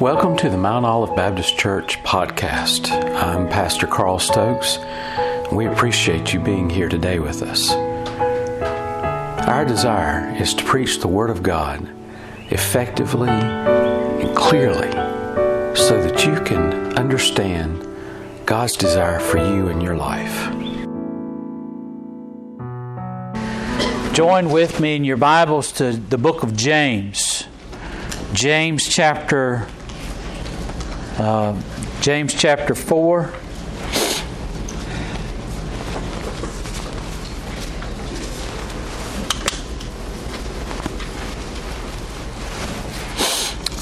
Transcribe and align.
Welcome 0.00 0.36
to 0.36 0.50
the 0.50 0.58
Mount 0.58 0.84
Olive 0.84 1.16
Baptist 1.16 1.56
Church 1.56 2.02
podcast. 2.02 2.90
I'm 3.14 3.48
Pastor 3.48 3.86
Carl 3.86 4.18
Stokes. 4.18 4.78
We 5.50 5.64
appreciate 5.64 6.34
you 6.34 6.40
being 6.40 6.68
here 6.68 6.90
today 6.90 7.18
with 7.18 7.40
us. 7.40 7.70
Our 9.48 9.64
desire 9.64 10.36
is 10.36 10.52
to 10.52 10.64
preach 10.64 11.00
the 11.00 11.08
Word 11.08 11.30
of 11.30 11.42
God 11.42 11.88
effectively 12.50 13.30
and 13.30 14.36
clearly 14.36 14.90
so 15.74 16.02
that 16.02 16.26
you 16.26 16.44
can 16.44 16.94
understand 16.98 17.88
God's 18.44 18.76
desire 18.76 19.18
for 19.18 19.38
you 19.38 19.68
in 19.68 19.80
your 19.80 19.96
life. 19.96 20.52
Join 24.12 24.50
with 24.50 24.78
me 24.78 24.94
in 24.94 25.06
your 25.06 25.16
Bibles 25.16 25.72
to 25.72 25.92
the 25.92 26.18
book 26.18 26.42
of 26.42 26.54
James. 26.54 27.44
James 28.34 28.86
chapter 28.86 29.66
uh, 31.18 31.60
James 32.00 32.34
chapter 32.34 32.74
4. 32.74 33.32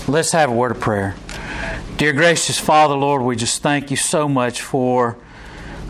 Let's 0.07 0.33
have 0.33 0.51
a 0.51 0.53
word 0.53 0.73
of 0.73 0.81
prayer. 0.81 1.17
Dear 1.97 2.13
gracious 2.13 2.59
Father, 2.59 2.95
Lord, 2.95 3.23
we 3.23 3.37
just 3.37 3.63
thank 3.63 3.91
you 3.91 3.97
so 3.97 4.29
much 4.29 4.61
for 4.61 5.17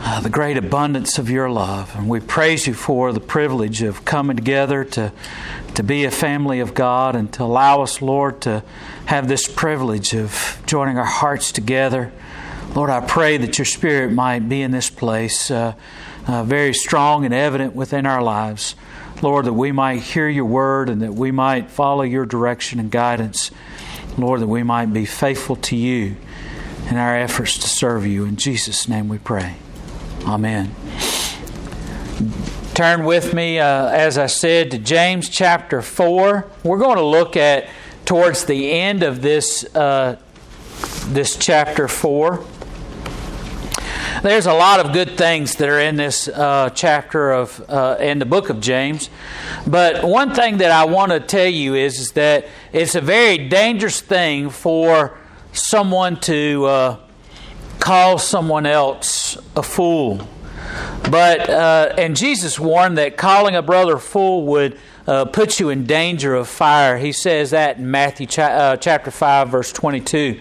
uh, 0.07 0.21
the 0.21 0.29
great 0.29 0.59
abundance 0.59 1.17
of 1.17 1.31
your 1.31 1.49
love. 1.49 1.97
And 1.97 2.11
we 2.11 2.21
praise 2.21 2.67
you 2.67 2.75
for 2.75 3.11
the 3.11 3.21
privilege 3.21 3.81
of 3.81 4.05
coming 4.05 4.37
together 4.37 4.85
to, 4.85 5.11
to 5.77 5.83
be 5.83 6.05
a 6.05 6.11
family 6.11 6.61
of 6.61 6.75
God 6.75 7.17
and 7.17 7.33
to 7.33 7.43
allow 7.43 7.81
us, 7.81 8.03
Lord, 8.03 8.43
to 8.43 8.63
have 9.07 9.29
this 9.29 9.49
privilege 9.49 10.15
of 10.15 10.63
joining 10.67 10.99
our 10.99 11.07
hearts 11.07 11.53
together. 11.53 12.13
Lord, 12.75 12.91
I 12.91 13.01
pray 13.01 13.39
that 13.39 13.57
your 13.57 13.65
Spirit 13.65 14.13
might 14.13 14.47
be 14.47 14.61
in 14.61 14.73
this 14.73 14.91
place 14.91 15.51
uh, 15.51 15.73
uh, 16.27 16.45
very 16.45 16.75
strong 16.75 17.25
and 17.25 17.33
evident 17.33 17.75
within 17.75 18.05
our 18.05 18.23
lives. 18.23 18.75
Lord, 19.23 19.47
that 19.47 19.55
we 19.55 19.73
might 19.73 20.01
hear 20.01 20.29
your 20.29 20.45
word 20.45 20.91
and 20.91 21.01
that 21.01 21.15
we 21.15 21.31
might 21.31 21.71
follow 21.71 22.03
your 22.03 22.27
direction 22.27 22.79
and 22.79 22.91
guidance. 22.91 23.51
Lord, 24.19 24.41
that 24.41 24.49
we 24.49 24.63
might 24.63 24.93
be 24.93 25.07
faithful 25.07 25.57
to 25.57 25.77
you 25.77 26.17
in 26.91 26.99
our 26.99 27.17
efforts 27.17 27.57
to 27.57 27.69
serve 27.69 28.05
you. 28.05 28.27
In 28.27 28.37
Jesus' 28.37 28.87
name 28.87 29.09
we 29.09 29.17
pray. 29.17 29.57
Amen. 30.27 30.75
Turn 32.73 33.05
with 33.05 33.35
me, 33.35 33.59
uh, 33.59 33.89
as 33.89 34.17
I 34.17 34.27
said, 34.27 34.71
to 34.71 34.79
James 34.79 35.29
chapter 35.29 35.83
4. 35.83 36.51
We're 36.65 36.79
going 36.79 36.97
to 36.97 37.05
look 37.05 37.37
at 37.37 37.69
towards 38.07 38.47
the 38.47 38.73
end 38.73 39.03
of 39.03 39.21
this, 39.21 39.65
uh, 39.75 40.17
this 41.09 41.37
chapter 41.37 41.89
4. 41.89 42.43
There's 44.23 44.47
a 44.47 44.55
lot 44.55 44.81
of 44.81 44.95
good 44.95 45.19
things 45.19 45.57
that 45.57 45.69
are 45.69 45.79
in 45.79 45.97
this 45.97 46.27
uh, 46.27 46.71
chapter 46.71 47.31
of 47.31 47.63
uh, 47.69 47.99
in 48.01 48.19
the 48.19 48.25
book 48.25 48.49
of 48.49 48.63
James, 48.63 49.11
but 49.67 50.03
one 50.03 50.35
thing 50.35 50.57
that 50.59 50.71
I 50.71 50.87
want 50.87 51.13
to 51.13 51.21
tell 51.21 51.47
you 51.47 51.75
is, 51.75 52.01
is 52.01 52.13
that 52.13 52.47
it's 52.73 52.95
a 52.95 53.03
very 53.03 53.49
dangerous 53.49 54.01
thing 54.01 54.49
for 54.49 55.19
someone 55.53 56.19
to 56.21 56.65
uh, 56.65 56.97
call 57.85 58.17
someone 58.17 58.65
else 58.65 59.37
a 59.55 59.63
fool. 59.63 60.27
But 61.11 61.51
uh, 61.51 61.95
and 61.99 62.17
Jesus 62.17 62.59
warned 62.59 62.97
that 62.97 63.19
calling 63.19 63.55
a 63.55 63.61
brother 63.61 63.99
fool 63.99 64.47
would 64.47 64.79
uh, 65.07 65.27
puts 65.27 65.61
you 65.61 65.69
in 65.69 65.85
danger 65.85 66.35
of 66.35 66.49
fire. 66.49 66.97
He 66.97 67.13
says 67.13 67.51
that 67.51 67.77
in 67.77 67.91
Matthew 67.91 68.27
uh, 68.43 68.79
chapter 68.79 69.11
5, 69.11 69.51
verse 69.51 69.71
22. 69.71 70.41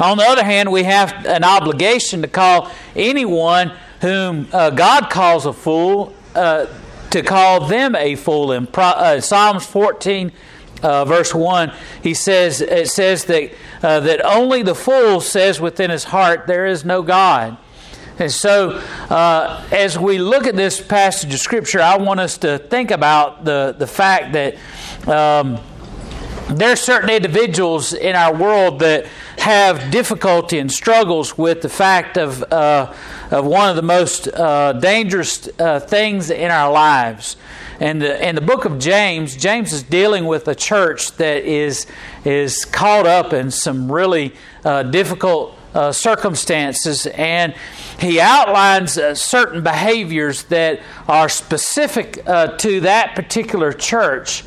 On 0.00 0.16
the 0.16 0.24
other 0.24 0.42
hand, 0.42 0.72
we 0.72 0.84
have 0.84 1.26
an 1.26 1.44
obligation 1.44 2.22
to 2.22 2.28
call 2.28 2.70
anyone 2.96 3.70
whom 4.00 4.48
uh, 4.50 4.70
God 4.70 5.10
calls 5.10 5.44
a 5.44 5.52
fool, 5.52 6.14
uh, 6.34 6.68
to 7.10 7.22
call 7.22 7.66
them 7.66 7.96
a 7.96 8.14
fool. 8.14 8.52
In 8.52 8.66
Pro- 8.66 8.84
uh, 8.84 9.20
Psalms 9.20 9.66
14, 9.66 10.32
uh, 10.82 11.04
verse 11.04 11.34
1, 11.34 11.72
he 12.02 12.14
says, 12.14 12.60
it 12.60 12.88
says 12.88 13.24
that, 13.24 13.52
that 13.80 14.24
only 14.24 14.62
the 14.62 14.74
fool 14.74 15.20
says 15.20 15.60
within 15.60 15.90
his 15.90 16.04
heart, 16.04 16.46
There 16.46 16.66
is 16.66 16.84
no 16.84 17.02
God. 17.02 17.56
And 18.18 18.32
so, 18.32 18.70
uh, 19.10 19.64
as 19.70 19.96
we 19.96 20.18
look 20.18 20.46
at 20.48 20.56
this 20.56 20.80
passage 20.80 21.32
of 21.32 21.38
Scripture, 21.38 21.80
I 21.80 21.98
want 21.98 22.18
us 22.18 22.38
to 22.38 22.58
think 22.58 22.90
about 22.90 23.44
the, 23.44 23.76
the 23.78 23.86
fact 23.86 24.32
that 24.32 24.56
um, 25.06 25.60
there 26.48 26.72
are 26.72 26.76
certain 26.76 27.10
individuals 27.10 27.92
in 27.92 28.16
our 28.16 28.34
world 28.34 28.80
that 28.80 29.06
have 29.38 29.90
difficulty 29.90 30.58
and 30.58 30.70
struggles 30.70 31.38
with 31.38 31.62
the 31.62 31.68
fact 31.68 32.16
of, 32.16 32.42
uh, 32.52 32.92
of 33.30 33.44
one 33.46 33.70
of 33.70 33.76
the 33.76 33.82
most 33.82 34.28
uh, 34.28 34.72
dangerous 34.74 35.48
uh, 35.58 35.80
things 35.80 36.30
in 36.30 36.50
our 36.50 36.72
lives. 36.72 37.36
And 37.80 38.02
the, 38.02 38.28
in 38.28 38.34
the 38.34 38.40
book 38.40 38.64
of 38.64 38.78
James, 38.78 39.36
James 39.36 39.72
is 39.72 39.84
dealing 39.84 40.26
with 40.26 40.48
a 40.48 40.54
church 40.54 41.12
that 41.12 41.44
is, 41.44 41.86
is 42.24 42.64
caught 42.64 43.06
up 43.06 43.32
in 43.32 43.50
some 43.50 43.90
really 43.90 44.34
uh, 44.64 44.82
difficult 44.82 45.54
uh, 45.74 45.92
circumstances, 45.92 47.06
and 47.06 47.54
he 48.00 48.20
outlines 48.20 48.98
uh, 48.98 49.14
certain 49.14 49.62
behaviors 49.62 50.44
that 50.44 50.80
are 51.06 51.28
specific 51.28 52.22
uh, 52.26 52.48
to 52.56 52.80
that 52.80 53.14
particular 53.14 53.72
church. 53.72 54.42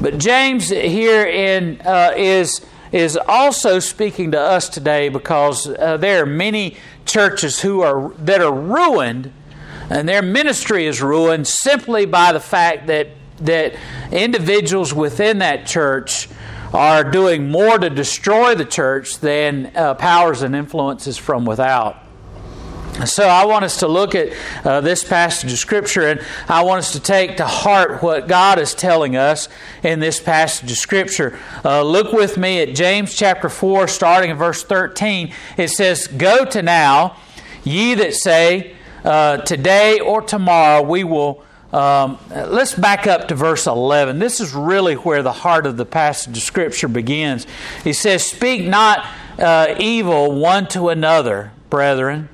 But 0.00 0.18
James 0.18 0.68
here 0.68 1.24
in 1.24 1.80
uh, 1.82 2.12
is 2.16 2.66
is 2.92 3.16
also 3.16 3.78
speaking 3.78 4.32
to 4.32 4.40
us 4.40 4.68
today 4.68 5.08
because 5.08 5.68
uh, 5.68 5.96
there 5.96 6.22
are 6.22 6.26
many 6.26 6.76
churches 7.04 7.60
who 7.60 7.80
are 7.82 8.10
that 8.14 8.40
are 8.40 8.52
ruined, 8.52 9.32
and 9.90 10.08
their 10.08 10.22
ministry 10.22 10.86
is 10.86 11.02
ruined 11.02 11.46
simply 11.46 12.06
by 12.06 12.32
the 12.32 12.40
fact 12.40 12.86
that 12.86 13.08
that 13.40 13.74
individuals 14.10 14.92
within 14.92 15.38
that 15.38 15.66
church 15.66 16.28
are 16.74 17.04
doing 17.04 17.50
more 17.50 17.78
to 17.78 17.88
destroy 17.88 18.54
the 18.54 18.64
church 18.64 19.18
than 19.20 19.72
uh, 19.74 19.94
powers 19.94 20.42
and 20.42 20.54
influences 20.54 21.16
from 21.16 21.44
without. 21.44 21.96
So, 23.06 23.28
I 23.28 23.44
want 23.44 23.64
us 23.64 23.78
to 23.78 23.88
look 23.88 24.14
at 24.14 24.32
uh, 24.64 24.80
this 24.80 25.04
passage 25.04 25.52
of 25.52 25.58
Scripture 25.58 26.08
and 26.08 26.20
I 26.48 26.62
want 26.62 26.80
us 26.80 26.92
to 26.92 27.00
take 27.00 27.36
to 27.36 27.46
heart 27.46 28.02
what 28.02 28.26
God 28.26 28.58
is 28.58 28.74
telling 28.74 29.16
us 29.16 29.48
in 29.84 30.00
this 30.00 30.20
passage 30.20 30.70
of 30.70 30.76
Scripture. 30.76 31.38
Uh, 31.64 31.82
look 31.82 32.12
with 32.12 32.36
me 32.36 32.60
at 32.60 32.74
James 32.74 33.14
chapter 33.14 33.48
4, 33.48 33.86
starting 33.86 34.30
in 34.30 34.36
verse 34.36 34.64
13. 34.64 35.32
It 35.56 35.68
says, 35.68 36.08
Go 36.08 36.44
to 36.46 36.60
now, 36.60 37.16
ye 37.62 37.94
that 37.94 38.14
say, 38.14 38.74
uh, 39.04 39.38
Today 39.38 40.00
or 40.00 40.20
tomorrow 40.20 40.82
we 40.82 41.04
will 41.04 41.44
um, 41.72 42.18
let's 42.30 42.74
back 42.74 43.06
up 43.06 43.28
to 43.28 43.34
verse 43.34 43.66
11. 43.66 44.18
This 44.18 44.40
is 44.40 44.54
really 44.54 44.94
where 44.94 45.22
the 45.22 45.32
heart 45.32 45.66
of 45.66 45.76
the 45.76 45.84
passage 45.84 46.36
of 46.36 46.42
Scripture 46.42 46.88
begins. 46.88 47.46
He 47.84 47.92
says, 47.92 48.24
Speak 48.24 48.66
not 48.66 49.06
uh, 49.38 49.74
evil 49.78 50.34
one 50.34 50.66
to 50.68 50.88
another, 50.88 51.52
brethren. 51.68 52.30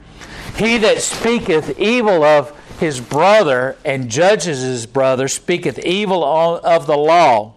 He 0.56 0.78
that 0.78 1.00
speaketh 1.00 1.78
evil 1.78 2.22
of 2.22 2.58
his 2.78 3.00
brother 3.00 3.76
and 3.84 4.10
judges 4.10 4.62
his 4.62 4.86
brother 4.86 5.28
speaketh 5.28 5.78
evil 5.80 6.24
of 6.24 6.86
the 6.86 6.96
law. 6.96 7.54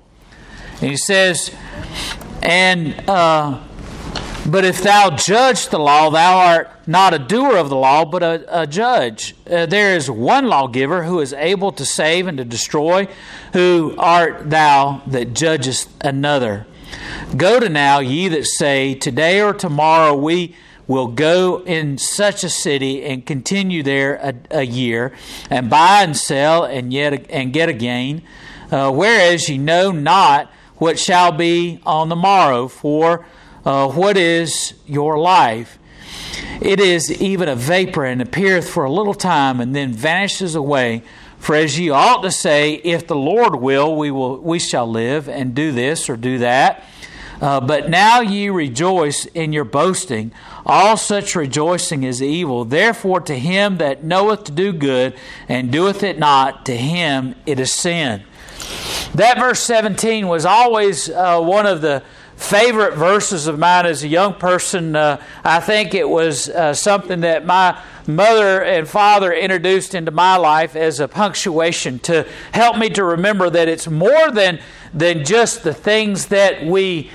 And 0.82 0.92
he 0.92 0.98
says, 0.98 1.52
And 2.42 3.10
uh, 3.10 3.64
but 4.48 4.64
if 4.64 4.82
thou 4.82 5.10
judge 5.10 5.68
the 5.68 5.78
law, 5.78 6.10
thou 6.10 6.38
art 6.38 6.72
not 6.88 7.14
a 7.14 7.20
doer 7.20 7.58
of 7.58 7.68
the 7.68 7.76
law, 7.76 8.06
but 8.06 8.24
a, 8.24 8.62
a 8.62 8.66
judge. 8.66 9.36
Uh, 9.46 9.66
there 9.66 9.94
is 9.94 10.10
one 10.10 10.48
lawgiver 10.48 11.04
who 11.04 11.20
is 11.20 11.34
able 11.34 11.74
to 11.74 11.86
save 11.86 12.28
and 12.28 12.38
to 12.38 12.46
destroy. 12.46 13.10
Who 13.52 13.94
art 13.98 14.50
thou 14.50 15.02
that 15.08 15.34
judgest 15.34 15.90
another? 16.00 16.66
Go 17.36 17.60
to 17.60 17.68
now, 17.68 18.00
ye 18.00 18.30
that 18.30 18.46
say, 18.46 18.96
Today 18.96 19.42
or 19.42 19.54
tomorrow 19.54 20.16
we 20.16 20.56
will 20.88 21.08
go 21.08 21.62
in 21.64 21.98
such 21.98 22.44
a 22.44 22.50
city 22.50 23.04
and 23.04 23.26
continue 23.26 23.84
there 23.84 24.16
a, 24.16 24.34
a 24.52 24.64
year, 24.64 25.14
and 25.50 25.70
buy 25.70 26.04
and 26.04 26.16
sell, 26.16 26.64
and 26.64 26.94
yet 26.94 27.30
and 27.30 27.54
get 27.54 27.70
a 27.70 27.74
gain. 27.74 28.22
Uh, 28.72 28.92
whereas 28.92 29.50
ye 29.50 29.58
know 29.58 29.92
not 29.92 30.52
what 30.78 31.00
shall 31.00 31.32
be 31.32 31.80
on 31.86 32.10
the 32.10 32.16
morrow, 32.16 32.68
for 32.68 33.26
uh, 33.66 33.90
what 33.90 34.18
is 34.18 34.74
your 34.86 35.18
life? 35.18 35.78
It 36.62 36.80
is 36.80 37.12
even 37.22 37.50
a 37.50 37.56
vapor 37.56 38.06
and 38.06 38.22
appeareth 38.22 38.70
for 38.70 38.86
a 38.86 38.92
little 38.92 39.14
time 39.14 39.60
and 39.60 39.76
then 39.76 39.94
vanishes 39.94 40.56
away. 40.56 41.04
For 41.38 41.56
as 41.56 41.80
ye 41.80 41.90
ought 41.90 42.22
to 42.24 42.32
say, 42.32 42.74
if 42.74 43.08
the 43.08 43.16
Lord 43.16 43.56
will, 43.56 43.96
we 43.96 44.10
will 44.10 44.38
we 44.40 44.60
shall 44.60 44.88
live 44.88 45.30
and 45.30 45.54
do 45.54 45.72
this 45.72 46.10
or 46.10 46.18
do 46.18 46.40
that. 46.40 46.84
Uh, 47.40 47.62
but 47.62 47.90
now 47.90 48.22
ye 48.22 48.50
rejoice 48.50 49.26
in 49.26 49.54
your 49.54 49.64
boasting. 49.64 50.32
All 50.70 50.98
such 50.98 51.34
rejoicing 51.34 52.04
is 52.04 52.22
evil. 52.22 52.66
Therefore, 52.66 53.22
to 53.22 53.40
him 53.40 53.78
that 53.78 54.04
knoweth 54.04 54.44
to 54.44 54.52
do 54.52 54.74
good 54.74 55.16
and 55.48 55.72
doeth 55.72 56.04
it 56.04 56.20
not, 56.20 56.66
to 56.66 56.76
him 56.76 57.36
it 57.46 57.58
is 57.58 57.74
sin. 57.74 58.24
That 59.16 59.40
verse 59.40 59.62
17 59.62 60.28
was 60.28 60.46
always 60.46 61.10
uh, 61.10 61.40
one 61.40 61.66
of 61.66 61.80
the 61.80 62.04
favorite 62.36 62.96
verses 62.96 63.48
of 63.48 63.58
mine 63.58 63.86
as 63.86 64.04
a 64.04 64.10
young 64.10 64.34
person. 64.34 64.94
Uh, 64.94 65.22
I 65.46 65.62
think 65.62 65.94
it 65.94 66.08
was 66.08 66.50
uh, 66.50 66.74
something 66.74 67.22
that 67.22 67.46
my 67.46 67.82
mother 68.06 68.62
and 68.62 68.90
father 68.90 69.32
introduced 69.32 69.96
into 69.96 70.12
my 70.12 70.36
life 70.36 70.76
as 70.76 71.00
a 71.00 71.08
punctuation 71.08 72.00
to 72.00 72.28
help 72.52 72.78
me 72.78 72.90
to 72.90 73.06
remember 73.06 73.50
that 73.50 73.70
it's 73.70 73.88
more 73.88 74.32
than, 74.32 74.60
than 74.94 75.24
just 75.24 75.64
the 75.64 75.74
things 75.74 76.28
that 76.28 76.66
we 76.66 77.10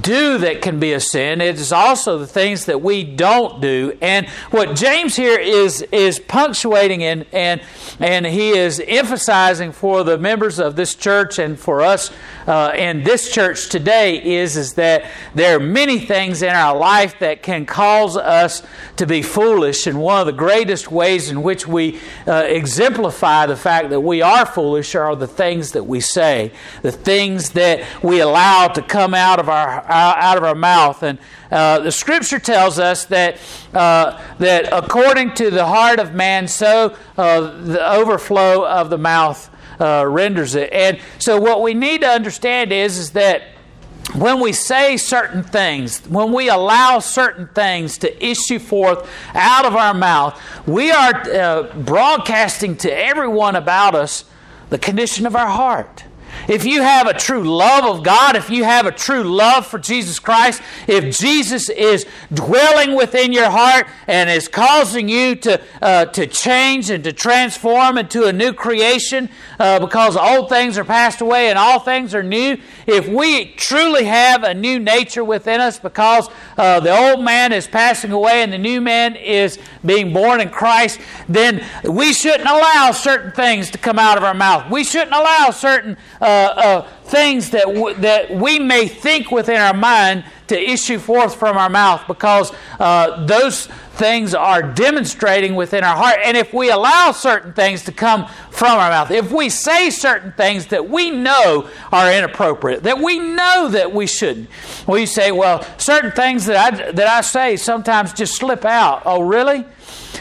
do 0.00 0.38
that 0.38 0.62
can 0.62 0.78
be 0.78 0.92
a 0.92 1.00
sin. 1.00 1.40
It 1.40 1.56
is 1.56 1.72
also 1.72 2.18
the 2.18 2.26
things 2.26 2.66
that 2.66 2.82
we 2.82 3.04
don't 3.04 3.60
do. 3.60 3.96
And 4.00 4.28
what 4.50 4.74
James 4.74 5.16
here 5.16 5.38
is 5.38 5.82
is 5.92 6.18
punctuating 6.18 7.02
and 7.02 7.26
and 7.32 7.60
and 8.00 8.26
he 8.26 8.50
is 8.50 8.80
emphasizing 8.86 9.72
for 9.72 10.04
the 10.04 10.18
members 10.18 10.58
of 10.58 10.76
this 10.76 10.94
church 10.94 11.38
and 11.38 11.58
for 11.58 11.80
us 11.80 12.10
uh, 12.46 12.72
in 12.76 13.04
this 13.04 13.30
church 13.30 13.68
today 13.68 14.22
is 14.22 14.56
is 14.56 14.74
that 14.74 15.04
there 15.34 15.56
are 15.56 15.60
many 15.60 15.98
things 15.98 16.42
in 16.42 16.50
our 16.50 16.76
life 16.76 17.18
that 17.20 17.42
can 17.42 17.66
cause 17.66 18.16
us 18.16 18.62
to 18.96 19.06
be 19.06 19.22
foolish. 19.22 19.86
And 19.86 20.00
one 20.00 20.20
of 20.20 20.26
the 20.26 20.32
greatest 20.32 20.90
ways 20.90 21.30
in 21.30 21.42
which 21.42 21.66
we 21.66 22.00
uh, 22.26 22.44
exemplify 22.46 23.46
the 23.46 23.56
fact 23.56 23.90
that 23.90 24.00
we 24.00 24.22
are 24.22 24.46
foolish 24.46 24.94
are 24.94 25.16
the 25.16 25.26
things 25.26 25.72
that 25.72 25.84
we 25.84 26.00
say, 26.00 26.52
the 26.82 26.92
things 26.92 27.50
that 27.50 27.84
we 28.02 28.20
allow 28.20 28.68
to 28.68 28.82
come 28.82 29.14
out 29.14 29.38
of 29.38 29.48
our 29.48 29.83
out 29.88 30.36
of 30.36 30.44
our 30.44 30.54
mouth. 30.54 31.02
And 31.02 31.18
uh, 31.50 31.80
the 31.80 31.92
Scripture 31.92 32.38
tells 32.38 32.78
us 32.78 33.04
that 33.06 33.38
uh, 33.72 34.20
that 34.38 34.68
according 34.72 35.34
to 35.34 35.50
the 35.50 35.66
heart 35.66 35.98
of 35.98 36.14
man, 36.14 36.48
so 36.48 36.96
uh, 37.16 37.40
the 37.62 37.92
overflow 37.92 38.66
of 38.66 38.90
the 38.90 38.98
mouth 38.98 39.50
uh, 39.80 40.04
renders 40.06 40.54
it. 40.54 40.72
And 40.72 41.00
so, 41.18 41.40
what 41.40 41.62
we 41.62 41.74
need 41.74 42.02
to 42.02 42.08
understand 42.08 42.72
is 42.72 42.98
is 42.98 43.10
that 43.12 43.42
when 44.14 44.40
we 44.40 44.52
say 44.52 44.96
certain 44.96 45.42
things, 45.42 45.98
when 46.06 46.32
we 46.32 46.48
allow 46.48 46.98
certain 47.00 47.48
things 47.48 47.98
to 47.98 48.24
issue 48.24 48.58
forth 48.58 49.08
out 49.34 49.64
of 49.64 49.74
our 49.74 49.94
mouth, 49.94 50.40
we 50.66 50.90
are 50.92 51.14
uh, 51.30 51.62
broadcasting 51.74 52.76
to 52.76 52.96
everyone 52.96 53.56
about 53.56 53.94
us 53.94 54.24
the 54.70 54.78
condition 54.78 55.26
of 55.26 55.34
our 55.34 55.48
heart. 55.48 56.04
If 56.48 56.66
you 56.66 56.82
have 56.82 57.06
a 57.06 57.14
true 57.14 57.42
love 57.42 57.84
of 57.84 58.04
God, 58.04 58.36
if 58.36 58.50
you 58.50 58.64
have 58.64 58.84
a 58.84 58.92
true 58.92 59.22
love 59.22 59.66
for 59.66 59.78
Jesus 59.78 60.18
Christ, 60.18 60.60
if 60.86 61.16
Jesus 61.16 61.70
is 61.70 62.04
dwelling 62.32 62.94
within 62.94 63.32
your 63.32 63.48
heart 63.48 63.86
and 64.06 64.28
is 64.28 64.46
causing 64.46 65.08
you 65.08 65.36
to, 65.36 65.60
uh, 65.80 66.04
to 66.06 66.26
change 66.26 66.90
and 66.90 67.02
to 67.04 67.12
transform 67.12 67.96
into 67.96 68.24
a 68.24 68.32
new 68.32 68.52
creation 68.52 69.30
uh, 69.58 69.78
because 69.80 70.16
old 70.16 70.50
things 70.50 70.76
are 70.76 70.84
passed 70.84 71.22
away 71.22 71.48
and 71.48 71.58
all 71.58 71.78
things 71.78 72.14
are 72.14 72.22
new, 72.22 72.58
if 72.86 73.08
we 73.08 73.46
truly 73.52 74.04
have 74.04 74.42
a 74.42 74.52
new 74.52 74.78
nature 74.78 75.24
within 75.24 75.60
us 75.60 75.78
because 75.78 76.28
uh, 76.58 76.78
the 76.80 76.94
old 76.94 77.24
man 77.24 77.52
is 77.52 77.66
passing 77.66 78.12
away 78.12 78.42
and 78.42 78.52
the 78.52 78.58
new 78.58 78.82
man 78.82 79.16
is 79.16 79.58
being 79.84 80.12
born 80.12 80.42
in 80.42 80.50
Christ, 80.50 81.00
then 81.26 81.64
we 81.84 82.12
shouldn't 82.12 82.48
allow 82.48 82.90
certain 82.92 83.32
things 83.32 83.70
to 83.70 83.78
come 83.78 83.98
out 83.98 84.18
of 84.18 84.24
our 84.24 84.34
mouth. 84.34 84.70
We 84.70 84.84
shouldn't 84.84 85.14
allow 85.14 85.50
certain 85.50 85.96
uh, 86.20 86.33
uh, 86.34 86.88
things 87.04 87.50
that, 87.50 87.66
w- 87.66 87.94
that 87.96 88.30
we 88.30 88.58
may 88.58 88.88
think 88.88 89.30
within 89.30 89.56
our 89.60 89.74
mind 89.74 90.24
to 90.48 90.58
issue 90.58 90.98
forth 90.98 91.36
from 91.36 91.56
our 91.56 91.70
mouth 91.70 92.02
because 92.06 92.52
uh, 92.78 93.24
those 93.26 93.66
things 93.94 94.34
are 94.34 94.62
demonstrating 94.62 95.54
within 95.54 95.84
our 95.84 95.96
heart. 95.96 96.18
And 96.22 96.36
if 96.36 96.52
we 96.52 96.70
allow 96.70 97.12
certain 97.12 97.52
things 97.52 97.84
to 97.84 97.92
come 97.92 98.26
from 98.50 98.78
our 98.78 98.90
mouth, 98.90 99.10
if 99.10 99.30
we 99.32 99.48
say 99.48 99.90
certain 99.90 100.32
things 100.32 100.66
that 100.66 100.88
we 100.88 101.10
know 101.10 101.68
are 101.92 102.12
inappropriate, 102.12 102.82
that 102.82 102.98
we 102.98 103.18
know 103.18 103.68
that 103.70 103.92
we 103.92 104.06
shouldn't, 104.06 104.48
we 104.86 105.06
say, 105.06 105.32
well, 105.32 105.66
certain 105.78 106.12
things 106.12 106.46
that 106.46 106.56
I, 106.56 106.92
that 106.92 107.06
I 107.06 107.20
say 107.20 107.56
sometimes 107.56 108.12
just 108.12 108.34
slip 108.34 108.64
out. 108.64 109.02
Oh, 109.06 109.22
really? 109.22 109.64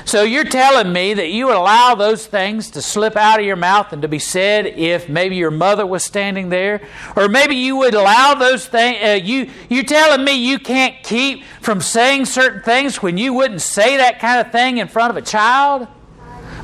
So 0.05 0.23
you're 0.23 0.43
telling 0.43 0.91
me 0.91 1.13
that 1.13 1.29
you 1.29 1.47
would 1.47 1.55
allow 1.55 1.95
those 1.95 2.27
things 2.27 2.71
to 2.71 2.81
slip 2.81 3.15
out 3.15 3.39
of 3.39 3.45
your 3.45 3.55
mouth 3.55 3.93
and 3.93 4.01
to 4.01 4.07
be 4.07 4.19
said 4.19 4.65
if 4.65 5.07
maybe 5.07 5.35
your 5.35 5.51
mother 5.51 5.85
was 5.85 6.03
standing 6.03 6.49
there, 6.49 6.81
or 7.15 7.29
maybe 7.29 7.55
you 7.55 7.77
would 7.77 7.93
allow 7.93 8.33
those 8.33 8.67
things. 8.67 8.97
Uh, 9.01 9.19
you 9.23 9.49
you 9.69 9.83
telling 9.83 10.23
me 10.23 10.33
you 10.33 10.59
can't 10.59 11.01
keep 11.03 11.43
from 11.61 11.81
saying 11.81 12.25
certain 12.25 12.61
things 12.61 13.01
when 13.01 13.17
you 13.17 13.33
wouldn't 13.33 13.61
say 13.61 13.97
that 13.97 14.19
kind 14.19 14.45
of 14.45 14.51
thing 14.51 14.77
in 14.77 14.87
front 14.87 15.11
of 15.11 15.17
a 15.17 15.21
child. 15.21 15.87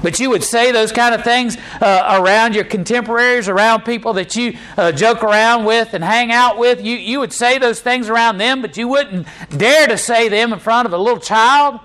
But 0.02 0.20
you 0.20 0.30
would 0.30 0.44
say 0.44 0.72
those 0.72 0.94
kind 0.94 1.14
of 1.14 1.24
things 1.24 1.58
uh, 1.82 2.22
around 2.22 2.56
your 2.56 2.64
contemporaries, 2.64 3.50
around 3.50 3.84
people 3.84 4.14
that 4.14 4.34
you 4.36 4.58
uh, 4.78 4.94
joke 4.94 5.24
around 5.24 5.66
with 5.66 5.94
and 5.94 6.02
hang 6.04 6.32
out 6.32 6.58
with. 6.58 6.82
You, 6.82 6.96
you 6.96 7.20
would 7.20 7.34
say 7.34 7.58
those 7.58 7.82
things 7.82 8.08
around 8.08 8.38
them, 8.38 8.62
but 8.62 8.78
you 8.78 8.88
wouldn't 8.88 9.28
dare 9.58 9.88
to 9.88 9.98
say 9.98 10.30
them 10.30 10.54
in 10.54 10.60
front 10.60 10.86
of 10.86 10.94
a 10.94 10.98
little 10.98 11.20
child. 11.20 11.82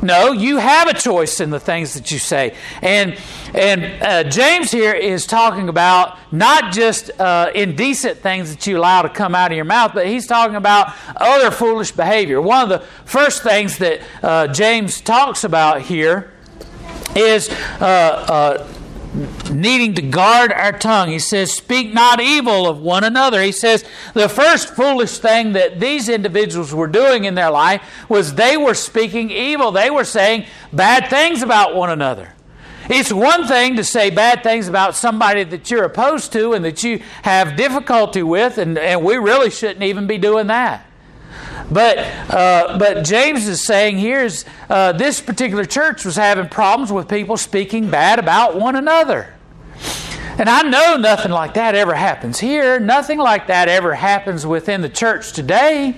No, 0.00 0.30
you 0.30 0.58
have 0.58 0.88
a 0.88 0.94
choice 0.94 1.40
in 1.40 1.50
the 1.50 1.58
things 1.58 1.94
that 1.94 2.10
you 2.12 2.18
say. 2.18 2.54
And, 2.82 3.18
and 3.52 4.02
uh, 4.02 4.24
James 4.24 4.70
here 4.70 4.92
is 4.92 5.26
talking 5.26 5.68
about 5.68 6.16
not 6.30 6.72
just 6.72 7.10
uh, 7.18 7.50
indecent 7.54 8.18
things 8.18 8.54
that 8.54 8.66
you 8.66 8.78
allow 8.78 9.02
to 9.02 9.08
come 9.08 9.34
out 9.34 9.50
of 9.50 9.56
your 9.56 9.64
mouth, 9.64 9.92
but 9.94 10.06
he's 10.06 10.26
talking 10.26 10.54
about 10.54 10.94
other 11.16 11.50
foolish 11.50 11.90
behavior. 11.90 12.40
One 12.40 12.62
of 12.62 12.68
the 12.68 12.86
first 13.04 13.42
things 13.42 13.78
that 13.78 14.00
uh, 14.22 14.46
James 14.48 15.00
talks 15.00 15.42
about 15.42 15.82
here 15.82 16.32
is 17.16 17.48
uh, 17.80 17.84
uh, 17.84 18.68
needing 19.50 19.94
to 19.94 20.02
guard 20.02 20.52
our 20.52 20.72
tongue. 20.72 21.08
He 21.08 21.18
says, 21.18 21.52
Speak 21.52 21.92
not 21.92 22.20
evil 22.20 22.68
of 22.68 22.80
one 22.80 23.04
another. 23.04 23.42
He 23.42 23.52
says, 23.52 23.84
the 24.14 24.28
first 24.28 24.74
foolish 24.74 25.18
thing 25.18 25.52
that 25.52 25.80
these 25.80 26.08
individuals 26.08 26.74
were 26.74 26.86
doing 26.86 27.24
in 27.24 27.34
their 27.34 27.50
life 27.50 27.82
was 28.08 28.34
they 28.34 28.56
were 28.56 28.74
speaking 28.74 29.30
evil. 29.30 29.72
They 29.72 29.90
were 29.90 30.04
saying 30.04 30.46
bad 30.72 31.08
things 31.10 31.42
about 31.42 31.74
one 31.74 31.90
another. 31.90 32.34
It's 32.90 33.12
one 33.12 33.46
thing 33.46 33.76
to 33.76 33.84
say 33.84 34.08
bad 34.08 34.42
things 34.42 34.66
about 34.66 34.96
somebody 34.96 35.44
that 35.44 35.70
you're 35.70 35.84
opposed 35.84 36.32
to 36.32 36.54
and 36.54 36.64
that 36.64 36.82
you 36.82 37.02
have 37.22 37.56
difficulty 37.56 38.22
with, 38.22 38.56
and, 38.56 38.78
and 38.78 39.04
we 39.04 39.16
really 39.16 39.50
shouldn't 39.50 39.82
even 39.82 40.06
be 40.06 40.16
doing 40.16 40.46
that. 40.46 40.87
But, 41.70 41.98
uh, 42.30 42.78
but 42.78 43.04
James 43.04 43.46
is 43.46 43.64
saying 43.64 43.98
here 43.98 44.24
is 44.24 44.44
uh, 44.70 44.92
this 44.92 45.20
particular 45.20 45.64
church 45.64 46.04
was 46.04 46.16
having 46.16 46.48
problems 46.48 46.90
with 46.90 47.08
people 47.08 47.36
speaking 47.36 47.90
bad 47.90 48.18
about 48.18 48.56
one 48.56 48.76
another. 48.76 49.34
And 50.38 50.48
I 50.48 50.62
know 50.62 50.96
nothing 50.96 51.32
like 51.32 51.54
that 51.54 51.74
ever 51.74 51.94
happens 51.94 52.38
here. 52.38 52.78
Nothing 52.78 53.18
like 53.18 53.48
that 53.48 53.68
ever 53.68 53.94
happens 53.94 54.46
within 54.46 54.82
the 54.82 54.88
church 54.88 55.32
today. 55.32 55.96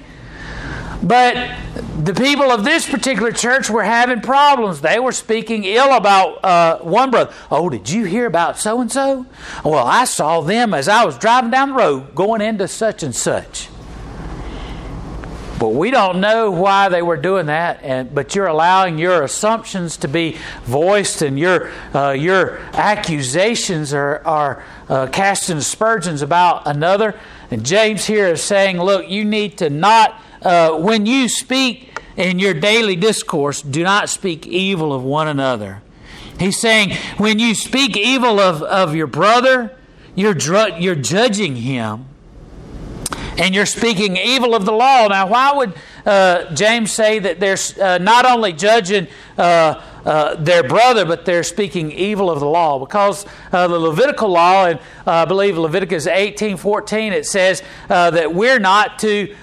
But 1.03 1.57
the 2.03 2.15
people 2.15 2.51
of 2.51 2.65
this 2.65 2.89
particular 2.89 3.33
church 3.33 3.71
were 3.71 3.83
having 3.83 4.21
problems. 4.21 4.81
They 4.81 4.99
were 4.99 5.13
speaking 5.13 5.65
ill 5.65 5.95
about 5.95 6.45
uh, 6.45 6.79
one 6.79 7.11
brother. 7.11 7.33
Oh, 7.51 7.69
did 7.71 7.89
you 7.89 8.05
hear 8.05 8.27
about 8.27 8.59
so 8.59 8.81
and 8.81 8.91
so? 8.91 9.27
Well, 9.65 9.87
I 9.87 10.05
saw 10.05 10.41
them 10.41 10.75
as 10.75 10.89
I 10.89 11.05
was 11.05 11.17
driving 11.19 11.51
down 11.51 11.71
the 11.71 11.75
road 11.75 12.15
going 12.15 12.41
into 12.41 12.67
such 12.69 13.03
and 13.03 13.15
such. 13.15 13.69
But 15.61 15.75
we 15.75 15.91
don't 15.91 16.21
know 16.21 16.51
why 16.51 16.89
they 16.89 17.03
were 17.03 17.19
doing 17.19 17.47
that. 17.47 17.81
And 17.83 18.13
but 18.13 18.35
you're 18.35 18.47
allowing 18.47 18.99
your 18.99 19.23
assumptions 19.23 19.99
to 19.99 20.09
be 20.09 20.39
voiced, 20.65 21.21
and 21.21 21.39
your 21.39 21.71
uh, 21.95 22.11
your 22.11 22.59
accusations 22.73 23.93
are 23.93 24.27
are 24.27 24.65
uh, 24.89 25.07
casting 25.09 25.59
aspersions 25.59 26.23
about 26.23 26.67
another. 26.67 27.15
And 27.51 27.65
James 27.65 28.07
here 28.07 28.29
is 28.29 28.43
saying, 28.43 28.79
look, 28.79 29.11
you 29.11 29.25
need 29.25 29.59
to 29.59 29.69
not 29.69 30.21
uh, 30.43 30.79
when 30.79 31.05
you 31.05 31.29
speak 31.29 32.01
in 32.17 32.39
your 32.39 32.55
daily 32.55 32.97
discourse, 32.97 33.61
do 33.61 33.83
not 33.83 34.09
speak 34.09 34.47
evil 34.47 34.93
of 34.95 35.03
one 35.03 35.29
another. 35.29 35.83
He's 36.39 36.59
saying 36.59 36.93
when 37.19 37.39
you 37.39 37.55
speak 37.55 37.97
evil 37.97 38.41
of, 38.41 38.63
of 38.63 38.95
your 38.95 39.07
brother, 39.07 39.77
you're, 40.15 40.35
dr- 40.35 40.81
you're 40.81 40.95
judging 40.95 41.57
him 41.57 42.07
and 43.41 43.55
you're 43.55 43.67
speaking 43.67 44.19
evil 44.19 44.55
of 44.55 44.67
the 44.67 44.73
law. 44.73 45.09
Now, 45.09 45.27
why 45.27 45.53
would 45.55 45.73
uh, 46.05 46.55
James 46.55 46.93
say 46.93 47.19
that 47.21 47.41
they're 47.41 47.57
uh, 47.81 47.97
not 47.97 48.27
only 48.27 48.53
judging 48.53 49.09
uh, 49.39 49.83
uh 50.05 50.35
their 50.37 50.63
brother, 50.63 51.05
but 51.05 51.25
they're 51.25 51.43
speaking 51.43 51.91
evil 51.91 52.31
of 52.31 52.39
the 52.39 52.47
law? 52.47 52.79
Because 52.79 53.25
uh, 53.51 53.67
the 53.67 53.79
Levitical 53.79 54.29
law, 54.29 54.67
and 54.67 54.79
uh, 55.07 55.13
I 55.13 55.25
believe 55.25 55.57
Leviticus 55.57 56.07
18 56.07 56.59
14, 56.59 57.15
it 57.15 57.25
says 57.25 57.63
that 57.89 58.35
we're 58.35 58.61
not 58.61 58.99
to 59.01 59.35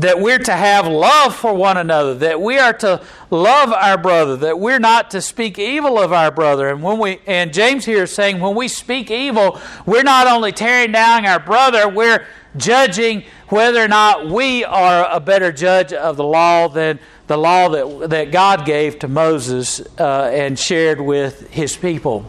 that 0.00 0.20
we're 0.20 0.38
to 0.38 0.52
have 0.52 0.86
love 0.86 1.34
for 1.34 1.54
one 1.54 1.76
another, 1.76 2.14
that 2.14 2.40
we 2.40 2.58
are 2.58 2.72
to 2.72 3.02
love 3.30 3.72
our 3.72 3.98
brother, 3.98 4.36
that 4.36 4.58
we're 4.58 4.78
not 4.78 5.10
to 5.10 5.20
speak 5.20 5.58
evil 5.58 5.98
of 5.98 6.12
our 6.12 6.30
brother. 6.30 6.68
And 6.68 6.82
when 6.82 6.98
we 6.98 7.20
and 7.26 7.52
James 7.52 7.84
here 7.84 8.04
is 8.04 8.12
saying 8.12 8.40
when 8.40 8.54
we 8.54 8.68
speak 8.68 9.10
evil, 9.10 9.60
we're 9.86 10.02
not 10.02 10.26
only 10.26 10.52
tearing 10.52 10.92
down 10.92 11.26
our 11.26 11.40
brother, 11.40 11.88
we're 11.88 12.26
judging 12.56 13.24
whether 13.48 13.82
or 13.82 13.88
not 13.88 14.28
we 14.28 14.64
are 14.64 15.08
a 15.10 15.20
better 15.20 15.52
judge 15.52 15.92
of 15.92 16.16
the 16.16 16.24
law 16.24 16.68
than 16.68 16.98
the 17.26 17.36
law 17.36 17.68
that, 17.68 18.10
that 18.10 18.30
God 18.30 18.64
gave 18.64 18.98
to 19.00 19.08
Moses 19.08 19.80
uh, 19.98 20.30
and 20.32 20.58
shared 20.58 21.00
with 21.00 21.50
his 21.50 21.76
people. 21.76 22.24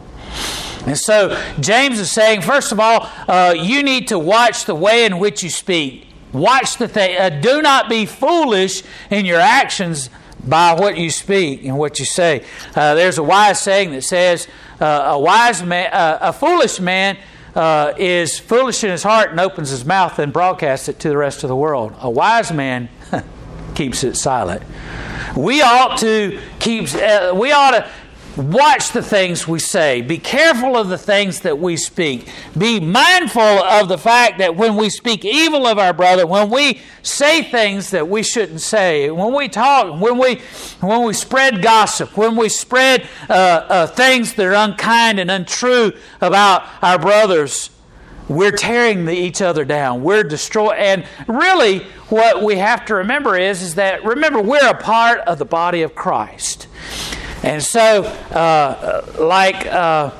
And 0.86 0.96
so 0.96 1.38
James 1.60 1.98
is 1.98 2.10
saying, 2.10 2.42
first 2.42 2.72
of 2.72 2.80
all, 2.80 3.08
uh, 3.28 3.54
you 3.56 3.82
need 3.82 4.08
to 4.08 4.18
watch 4.18 4.64
the 4.64 4.74
way 4.74 5.04
in 5.04 5.18
which 5.18 5.42
you 5.42 5.50
speak. 5.50 6.09
Watch 6.32 6.76
the 6.76 6.88
thing. 6.88 7.16
Uh, 7.16 7.28
do 7.28 7.60
not 7.62 7.88
be 7.88 8.06
foolish 8.06 8.82
in 9.10 9.26
your 9.26 9.40
actions 9.40 10.10
by 10.46 10.74
what 10.74 10.96
you 10.96 11.10
speak 11.10 11.64
and 11.64 11.76
what 11.76 11.98
you 11.98 12.04
say. 12.04 12.44
Uh, 12.74 12.94
there's 12.94 13.18
a 13.18 13.22
wise 13.22 13.60
saying 13.60 13.92
that 13.92 14.02
says, 14.02 14.46
uh, 14.80 14.84
"A 15.12 15.18
wise 15.18 15.62
man, 15.62 15.92
uh, 15.92 16.18
a 16.20 16.32
foolish 16.32 16.80
man." 16.80 17.16
Uh, 17.52 17.92
is 17.98 18.38
foolish 18.38 18.84
in 18.84 18.90
his 18.90 19.02
heart 19.02 19.32
and 19.32 19.40
opens 19.40 19.70
his 19.70 19.84
mouth 19.84 20.20
and 20.20 20.32
broadcasts 20.32 20.88
it 20.88 21.00
to 21.00 21.08
the 21.08 21.16
rest 21.16 21.42
of 21.42 21.48
the 21.48 21.56
world. 21.56 21.92
A 22.00 22.08
wise 22.08 22.52
man 22.52 22.88
keeps 23.74 24.04
it 24.04 24.16
silent. 24.16 24.62
We 25.36 25.60
ought 25.60 25.98
to 25.98 26.38
keep. 26.60 26.94
Uh, 26.94 27.32
we 27.34 27.50
ought 27.50 27.72
to 27.72 27.88
Watch 28.36 28.92
the 28.92 29.02
things 29.02 29.48
we 29.48 29.58
say. 29.58 30.02
Be 30.02 30.16
careful 30.16 30.76
of 30.76 30.88
the 30.88 30.96
things 30.96 31.40
that 31.40 31.58
we 31.58 31.76
speak. 31.76 32.28
Be 32.56 32.78
mindful 32.78 33.42
of 33.42 33.88
the 33.88 33.98
fact 33.98 34.38
that 34.38 34.54
when 34.54 34.76
we 34.76 34.88
speak 34.88 35.24
evil 35.24 35.66
of 35.66 35.78
our 35.78 35.92
brother, 35.92 36.26
when 36.28 36.48
we 36.48 36.80
say 37.02 37.42
things 37.42 37.90
that 37.90 38.08
we 38.08 38.22
shouldn't 38.22 38.60
say, 38.60 39.10
when 39.10 39.34
we 39.34 39.48
talk, 39.48 40.00
when 40.00 40.16
we 40.16 40.40
when 40.80 41.04
we 41.04 41.12
spread 41.12 41.60
gossip, 41.60 42.16
when 42.16 42.36
we 42.36 42.48
spread 42.48 43.08
uh, 43.28 43.32
uh, 43.32 43.86
things 43.88 44.34
that 44.34 44.46
are 44.46 44.54
unkind 44.54 45.18
and 45.18 45.28
untrue 45.28 45.92
about 46.20 46.62
our 46.82 47.00
brothers, 47.00 47.70
we're 48.28 48.52
tearing 48.52 49.06
the, 49.06 49.12
each 49.12 49.42
other 49.42 49.64
down. 49.64 50.04
We're 50.04 50.22
destroying. 50.22 50.78
And 50.78 51.04
really, 51.26 51.80
what 52.10 52.44
we 52.44 52.58
have 52.58 52.86
to 52.86 52.94
remember 52.94 53.36
is, 53.36 53.60
is 53.60 53.74
that 53.74 54.04
remember 54.04 54.40
we're 54.40 54.70
a 54.70 54.80
part 54.80 55.18
of 55.20 55.40
the 55.40 55.44
body 55.44 55.82
of 55.82 55.96
Christ. 55.96 56.68
And 57.42 57.62
so, 57.62 58.02
uh, 58.04 59.04
like 59.18 59.66
uh, 59.66 60.10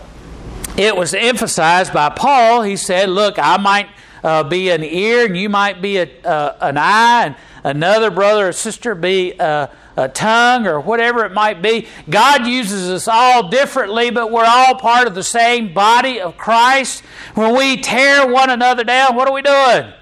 it 0.76 0.96
was 0.96 1.12
emphasized 1.12 1.92
by 1.92 2.08
Paul, 2.08 2.62
he 2.62 2.76
said, 2.76 3.10
Look, 3.10 3.38
I 3.38 3.58
might 3.58 3.88
uh, 4.24 4.42
be 4.44 4.70
an 4.70 4.82
ear 4.82 5.26
and 5.26 5.36
you 5.36 5.48
might 5.48 5.82
be 5.82 5.98
a, 5.98 6.08
uh, 6.24 6.56
an 6.60 6.78
eye, 6.78 7.26
and 7.26 7.36
another 7.62 8.10
brother 8.10 8.48
or 8.48 8.52
sister 8.52 8.94
be 8.94 9.32
a, 9.38 9.70
a 9.96 10.08
tongue 10.08 10.66
or 10.66 10.80
whatever 10.80 11.24
it 11.26 11.32
might 11.32 11.60
be. 11.60 11.86
God 12.08 12.46
uses 12.46 12.88
us 12.88 13.06
all 13.06 13.48
differently, 13.48 14.10
but 14.10 14.30
we're 14.30 14.46
all 14.46 14.76
part 14.76 15.06
of 15.06 15.14
the 15.14 15.22
same 15.22 15.74
body 15.74 16.20
of 16.20 16.38
Christ. 16.38 17.02
When 17.34 17.54
we 17.54 17.76
tear 17.76 18.26
one 18.26 18.48
another 18.48 18.84
down, 18.84 19.14
what 19.14 19.28
are 19.28 19.34
we 19.34 19.42
doing? 19.42 19.92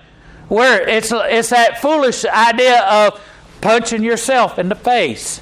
We're, 0.49 0.81
it's, 0.83 1.13
it's 1.13 1.51
that 1.51 1.81
foolish 1.81 2.25
idea 2.25 2.83
of 2.85 3.21
punching 3.61 4.05
yourself 4.05 4.59
in 4.59 4.69
the 4.69 4.77
face. 4.77 5.41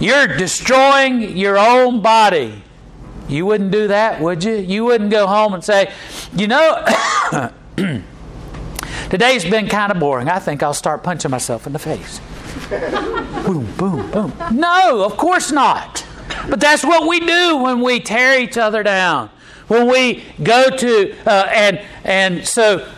You're 0.00 0.26
destroying 0.26 1.36
your 1.36 1.58
own 1.58 2.00
body. 2.00 2.62
You 3.28 3.44
wouldn't 3.44 3.70
do 3.70 3.88
that, 3.88 4.20
would 4.20 4.42
you? 4.42 4.54
You 4.54 4.84
wouldn't 4.86 5.10
go 5.10 5.26
home 5.26 5.52
and 5.52 5.62
say, 5.62 5.92
you 6.34 6.46
know, 6.46 6.84
today's 9.10 9.44
been 9.44 9.68
kind 9.68 9.92
of 9.92 9.98
boring. 9.98 10.28
I 10.28 10.38
think 10.38 10.62
I'll 10.62 10.72
start 10.72 11.02
punching 11.02 11.30
myself 11.30 11.66
in 11.66 11.74
the 11.74 11.78
face. 11.78 12.20
boom, 12.70 13.70
boom, 13.76 14.10
boom. 14.10 14.32
No, 14.52 15.04
of 15.04 15.16
course 15.18 15.52
not. 15.52 16.06
But 16.48 16.60
that's 16.60 16.84
what 16.84 17.06
we 17.06 17.20
do 17.20 17.58
when 17.58 17.82
we 17.82 18.00
tear 18.00 18.40
each 18.40 18.56
other 18.56 18.82
down. 18.82 19.28
When 19.68 19.86
we 19.86 20.24
go 20.42 20.70
to, 20.70 21.14
uh, 21.26 21.48
and, 21.52 21.80
and 22.04 22.46
so 22.46 22.88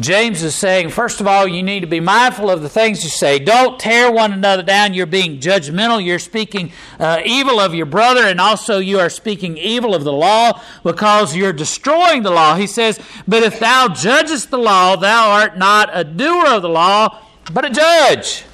James 0.00 0.42
is 0.42 0.56
saying, 0.56 0.90
first 0.90 1.20
of 1.20 1.28
all, 1.28 1.46
you 1.46 1.62
need 1.62 1.80
to 1.80 1.86
be 1.86 2.00
mindful 2.00 2.50
of 2.50 2.62
the 2.62 2.68
things 2.68 3.04
you 3.04 3.10
say. 3.10 3.38
Don't 3.38 3.78
tear 3.78 4.10
one 4.10 4.32
another 4.32 4.64
down. 4.64 4.92
You're 4.92 5.06
being 5.06 5.38
judgmental. 5.38 6.04
You're 6.04 6.18
speaking 6.18 6.72
uh, 6.98 7.20
evil 7.24 7.60
of 7.60 7.74
your 7.74 7.86
brother, 7.86 8.24
and 8.24 8.40
also 8.40 8.78
you 8.78 8.98
are 8.98 9.08
speaking 9.08 9.56
evil 9.56 9.94
of 9.94 10.02
the 10.02 10.12
law 10.12 10.60
because 10.82 11.36
you're 11.36 11.52
destroying 11.52 12.24
the 12.24 12.32
law. 12.32 12.56
He 12.56 12.66
says, 12.66 12.98
But 13.28 13.44
if 13.44 13.60
thou 13.60 13.86
judgest 13.86 14.50
the 14.50 14.58
law, 14.58 14.96
thou 14.96 15.30
art 15.30 15.56
not 15.56 15.90
a 15.92 16.02
doer 16.02 16.48
of 16.48 16.62
the 16.62 16.68
law, 16.68 17.20
but 17.52 17.64
a 17.64 17.70
judge. 17.70 18.44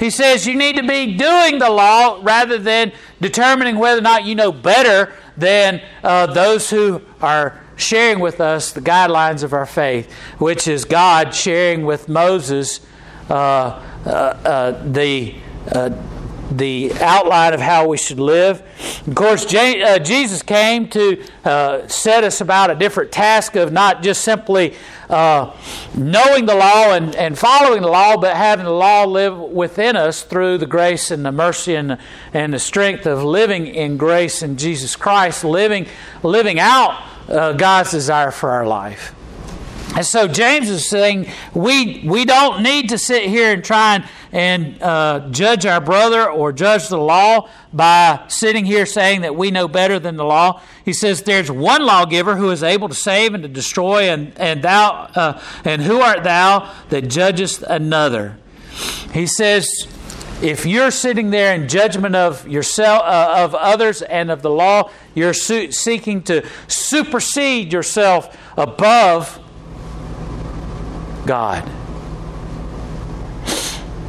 He 0.00 0.10
says 0.10 0.46
you 0.46 0.56
need 0.56 0.76
to 0.76 0.82
be 0.82 1.16
doing 1.16 1.58
the 1.58 1.70
law 1.70 2.18
rather 2.22 2.58
than 2.58 2.90
determining 3.20 3.78
whether 3.78 3.98
or 3.98 4.02
not 4.02 4.24
you 4.24 4.34
know 4.34 4.50
better 4.50 5.12
than 5.36 5.82
uh, 6.02 6.26
those 6.26 6.70
who 6.70 7.02
are 7.20 7.60
sharing 7.80 8.20
with 8.20 8.40
us 8.40 8.72
the 8.72 8.80
guidelines 8.80 9.42
of 9.42 9.52
our 9.52 9.66
faith, 9.66 10.12
which 10.38 10.68
is 10.68 10.84
God 10.84 11.34
sharing 11.34 11.84
with 11.84 12.08
Moses 12.08 12.80
uh, 13.30 13.80
uh, 14.04 14.08
uh, 14.08 14.82
the 14.90 15.34
uh, 15.70 15.90
the 16.50 16.92
outline 16.94 17.54
of 17.54 17.60
how 17.60 17.86
we 17.86 17.96
should 17.96 18.18
live. 18.18 18.60
Of 19.06 19.14
course, 19.14 19.44
uh, 19.54 20.00
Jesus 20.00 20.42
came 20.42 20.88
to 20.88 21.24
uh, 21.44 21.86
set 21.86 22.24
us 22.24 22.40
about 22.40 22.70
a 22.70 22.74
different 22.74 23.12
task 23.12 23.54
of 23.54 23.70
not 23.72 24.02
just 24.02 24.24
simply 24.24 24.74
knowing 25.08 26.46
the 26.46 26.56
law 26.56 26.92
and, 26.92 27.14
and 27.14 27.38
following 27.38 27.82
the 27.82 27.88
law, 27.88 28.16
but 28.16 28.36
having 28.36 28.64
the 28.64 28.72
law 28.72 29.04
live 29.04 29.38
within 29.38 29.94
us 29.94 30.24
through 30.24 30.58
the 30.58 30.66
grace 30.66 31.12
and 31.12 31.24
the 31.24 31.30
mercy 31.30 31.76
and, 31.76 31.98
and 32.34 32.52
the 32.52 32.58
strength 32.58 33.06
of 33.06 33.22
living 33.22 33.68
in 33.68 33.96
grace 33.96 34.42
in 34.42 34.56
Jesus 34.56 34.96
Christ, 34.96 35.44
living 35.44 35.86
living 36.24 36.58
out 36.58 37.09
uh, 37.30 37.52
God's 37.52 37.90
desire 37.90 38.30
for 38.30 38.50
our 38.50 38.66
life. 38.66 39.14
And 39.96 40.06
so 40.06 40.28
James 40.28 40.70
is 40.70 40.88
saying 40.88 41.26
we 41.52 42.04
we 42.06 42.24
don't 42.24 42.62
need 42.62 42.90
to 42.90 42.98
sit 42.98 43.24
here 43.24 43.52
and 43.52 43.64
try 43.64 43.96
and, 43.96 44.04
and 44.30 44.82
uh, 44.82 45.28
judge 45.30 45.66
our 45.66 45.80
brother 45.80 46.30
or 46.30 46.52
judge 46.52 46.88
the 46.88 46.96
law 46.96 47.48
by 47.72 48.22
sitting 48.28 48.64
here 48.64 48.86
saying 48.86 49.22
that 49.22 49.34
we 49.34 49.50
know 49.50 49.66
better 49.66 49.98
than 49.98 50.16
the 50.16 50.24
law. 50.24 50.62
He 50.84 50.92
says 50.92 51.22
there's 51.22 51.50
one 51.50 51.84
lawgiver 51.84 52.36
who 52.36 52.50
is 52.50 52.62
able 52.62 52.88
to 52.88 52.94
save 52.94 53.34
and 53.34 53.42
to 53.42 53.48
destroy, 53.48 54.10
and 54.10 54.32
and 54.38 54.62
thou 54.62 55.10
uh, 55.16 55.42
and 55.64 55.82
who 55.82 56.00
art 56.00 56.22
thou 56.22 56.72
that 56.90 57.08
judgest 57.08 57.62
another? 57.62 58.38
He 59.12 59.26
says 59.26 59.66
if 60.42 60.64
you're 60.64 60.90
sitting 60.90 61.30
there 61.30 61.54
in 61.54 61.68
judgment 61.68 62.16
of 62.16 62.48
yourself, 62.48 63.02
uh, 63.04 63.34
of 63.44 63.54
others, 63.54 64.00
and 64.00 64.30
of 64.30 64.40
the 64.40 64.50
law, 64.50 64.90
you're 65.14 65.34
su- 65.34 65.70
seeking 65.70 66.22
to 66.22 66.46
supersede 66.66 67.72
yourself 67.72 68.36
above 68.56 69.38
God. 71.26 71.70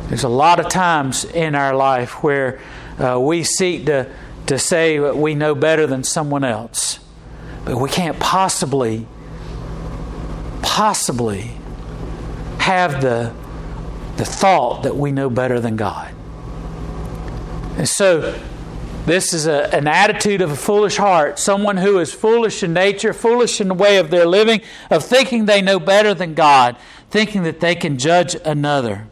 There's 0.08 0.24
a 0.24 0.30
lot 0.30 0.60
of 0.60 0.70
times 0.70 1.26
in 1.26 1.56
our 1.56 1.76
life 1.76 2.24
where 2.24 2.62
uh, 2.98 3.20
we 3.20 3.44
seek 3.44 3.86
to, 3.88 4.10
to 4.48 4.58
say 4.58 5.00
we 5.00 5.36
know 5.36 5.54
better 5.54 5.86
than 5.86 6.04
someone 6.04 6.44
else, 6.44 7.00
but 7.66 7.78
we 7.78 7.90
can't 7.90 8.20
possibly, 8.20 9.06
possibly 10.62 11.52
have 12.60 13.02
the, 13.02 13.34
the 14.18 14.26
thought 14.26 14.84
that 14.84 14.96
we 14.96 15.12
know 15.12 15.30
better 15.30 15.60
than 15.60 15.76
God. 15.76 16.14
And 17.78 17.88
so, 17.88 18.40
this 19.06 19.34
is 19.34 19.48
a, 19.48 19.74
an 19.74 19.88
attitude 19.88 20.42
of 20.42 20.52
a 20.52 20.56
foolish 20.56 20.98
heart, 20.98 21.40
someone 21.40 21.78
who 21.78 21.98
is 22.00 22.14
foolish 22.14 22.62
in 22.62 22.74
nature, 22.74 23.14
foolish 23.14 23.60
in 23.60 23.70
the 23.70 23.74
way 23.74 23.98
of 23.98 24.12
their 24.12 24.26
living, 24.26 24.62
of 24.90 25.04
thinking 25.04 25.46
they 25.46 25.62
know 25.62 25.80
better 25.80 26.14
than 26.14 26.34
God, 26.34 26.78
thinking 27.10 27.44
that 27.44 27.60
they 27.60 27.74
can 27.74 27.98
judge 27.98 28.36
another. 28.46 29.08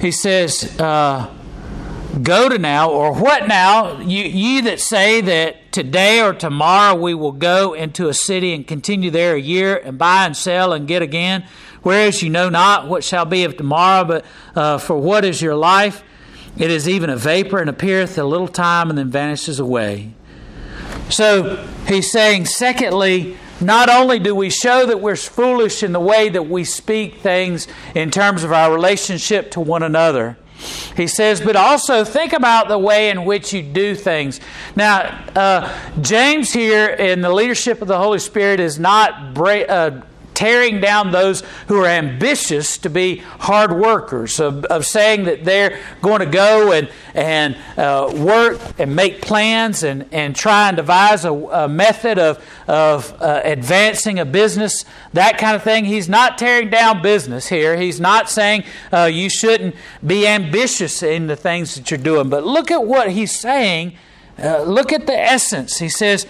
He 0.00 0.10
says, 0.10 0.78
uh, 0.78 1.34
Go 2.22 2.48
to 2.48 2.58
now, 2.58 2.90
or 2.90 3.14
what 3.14 3.46
now? 3.48 4.00
You, 4.00 4.24
ye 4.24 4.60
that 4.62 4.80
say 4.80 5.20
that 5.20 5.72
today 5.72 6.20
or 6.20 6.32
tomorrow 6.32 6.94
we 6.94 7.14
will 7.14 7.32
go 7.32 7.74
into 7.74 8.08
a 8.08 8.14
city 8.14 8.54
and 8.54 8.66
continue 8.66 9.10
there 9.10 9.34
a 9.34 9.40
year 9.40 9.76
and 9.76 9.98
buy 9.98 10.24
and 10.24 10.36
sell 10.36 10.72
and 10.72 10.88
get 10.88 11.02
again, 11.02 11.46
whereas 11.82 12.22
you 12.22 12.30
know 12.30 12.48
not 12.48 12.88
what 12.88 13.04
shall 13.04 13.24
be 13.24 13.44
of 13.44 13.56
tomorrow, 13.56 14.04
but 14.04 14.24
uh, 14.54 14.78
for 14.78 14.96
what 14.96 15.24
is 15.24 15.40
your 15.40 15.54
life? 15.54 16.02
It 16.56 16.70
is 16.70 16.88
even 16.88 17.10
a 17.10 17.16
vapor 17.16 17.58
and 17.58 17.70
appeareth 17.70 18.18
a 18.18 18.24
little 18.24 18.48
time 18.48 18.90
and 18.90 18.98
then 18.98 19.10
vanishes 19.10 19.60
away. 19.60 20.12
So 21.08 21.64
he's 21.86 22.10
saying, 22.10 22.46
secondly, 22.46 23.36
not 23.60 23.88
only 23.88 24.18
do 24.18 24.34
we 24.34 24.50
show 24.50 24.86
that 24.86 25.00
we're 25.00 25.16
foolish 25.16 25.82
in 25.82 25.92
the 25.92 26.00
way 26.00 26.28
that 26.28 26.48
we 26.48 26.64
speak 26.64 27.16
things 27.16 27.66
in 27.94 28.10
terms 28.10 28.44
of 28.44 28.52
our 28.52 28.72
relationship 28.72 29.50
to 29.52 29.60
one 29.60 29.82
another, 29.82 30.36
he 30.96 31.06
says, 31.06 31.40
but 31.40 31.54
also 31.54 32.04
think 32.04 32.32
about 32.32 32.68
the 32.68 32.78
way 32.78 33.10
in 33.10 33.24
which 33.24 33.52
you 33.52 33.62
do 33.62 33.94
things. 33.94 34.40
Now, 34.74 35.24
uh, 35.36 35.72
James 36.00 36.52
here 36.52 36.88
in 36.88 37.20
the 37.20 37.32
leadership 37.32 37.80
of 37.80 37.88
the 37.88 37.98
Holy 37.98 38.18
Spirit 38.18 38.58
is 38.58 38.78
not 38.78 39.34
bra- 39.34 39.62
uh, 39.68 40.02
tearing 40.38 40.80
down 40.80 41.10
those 41.10 41.42
who 41.66 41.82
are 41.82 41.88
ambitious 41.88 42.78
to 42.78 42.88
be 42.88 43.16
hard 43.16 43.72
workers, 43.72 44.38
of, 44.38 44.64
of 44.66 44.86
saying 44.86 45.24
that 45.24 45.44
they're 45.44 45.80
going 46.00 46.20
to 46.20 46.26
go 46.26 46.70
and, 46.70 46.88
and 47.12 47.56
uh, 47.76 48.08
work 48.14 48.60
and 48.78 48.94
make 48.94 49.20
plans 49.20 49.82
and, 49.82 50.06
and 50.12 50.36
try 50.36 50.68
and 50.68 50.76
devise 50.76 51.24
a, 51.24 51.32
a 51.32 51.68
method 51.68 52.20
of, 52.20 52.40
of 52.68 53.20
uh, 53.20 53.40
advancing 53.42 54.20
a 54.20 54.24
business, 54.24 54.84
that 55.12 55.38
kind 55.38 55.56
of 55.56 55.64
thing. 55.64 55.84
He's 55.84 56.08
not 56.08 56.38
tearing 56.38 56.70
down 56.70 57.02
business 57.02 57.48
here. 57.48 57.76
He's 57.76 57.98
not 57.98 58.30
saying 58.30 58.62
uh, 58.92 59.10
you 59.12 59.28
shouldn't 59.28 59.74
be 60.06 60.24
ambitious 60.24 61.02
in 61.02 61.26
the 61.26 61.34
things 61.34 61.74
that 61.74 61.90
you're 61.90 61.98
doing. 61.98 62.28
But 62.30 62.46
look 62.46 62.70
at 62.70 62.86
what 62.86 63.10
he's 63.10 63.36
saying. 63.36 63.96
Uh, 64.40 64.62
look 64.62 64.92
at 64.92 65.08
the 65.08 65.18
essence. 65.18 65.78
He 65.78 65.88
says, 65.88 66.28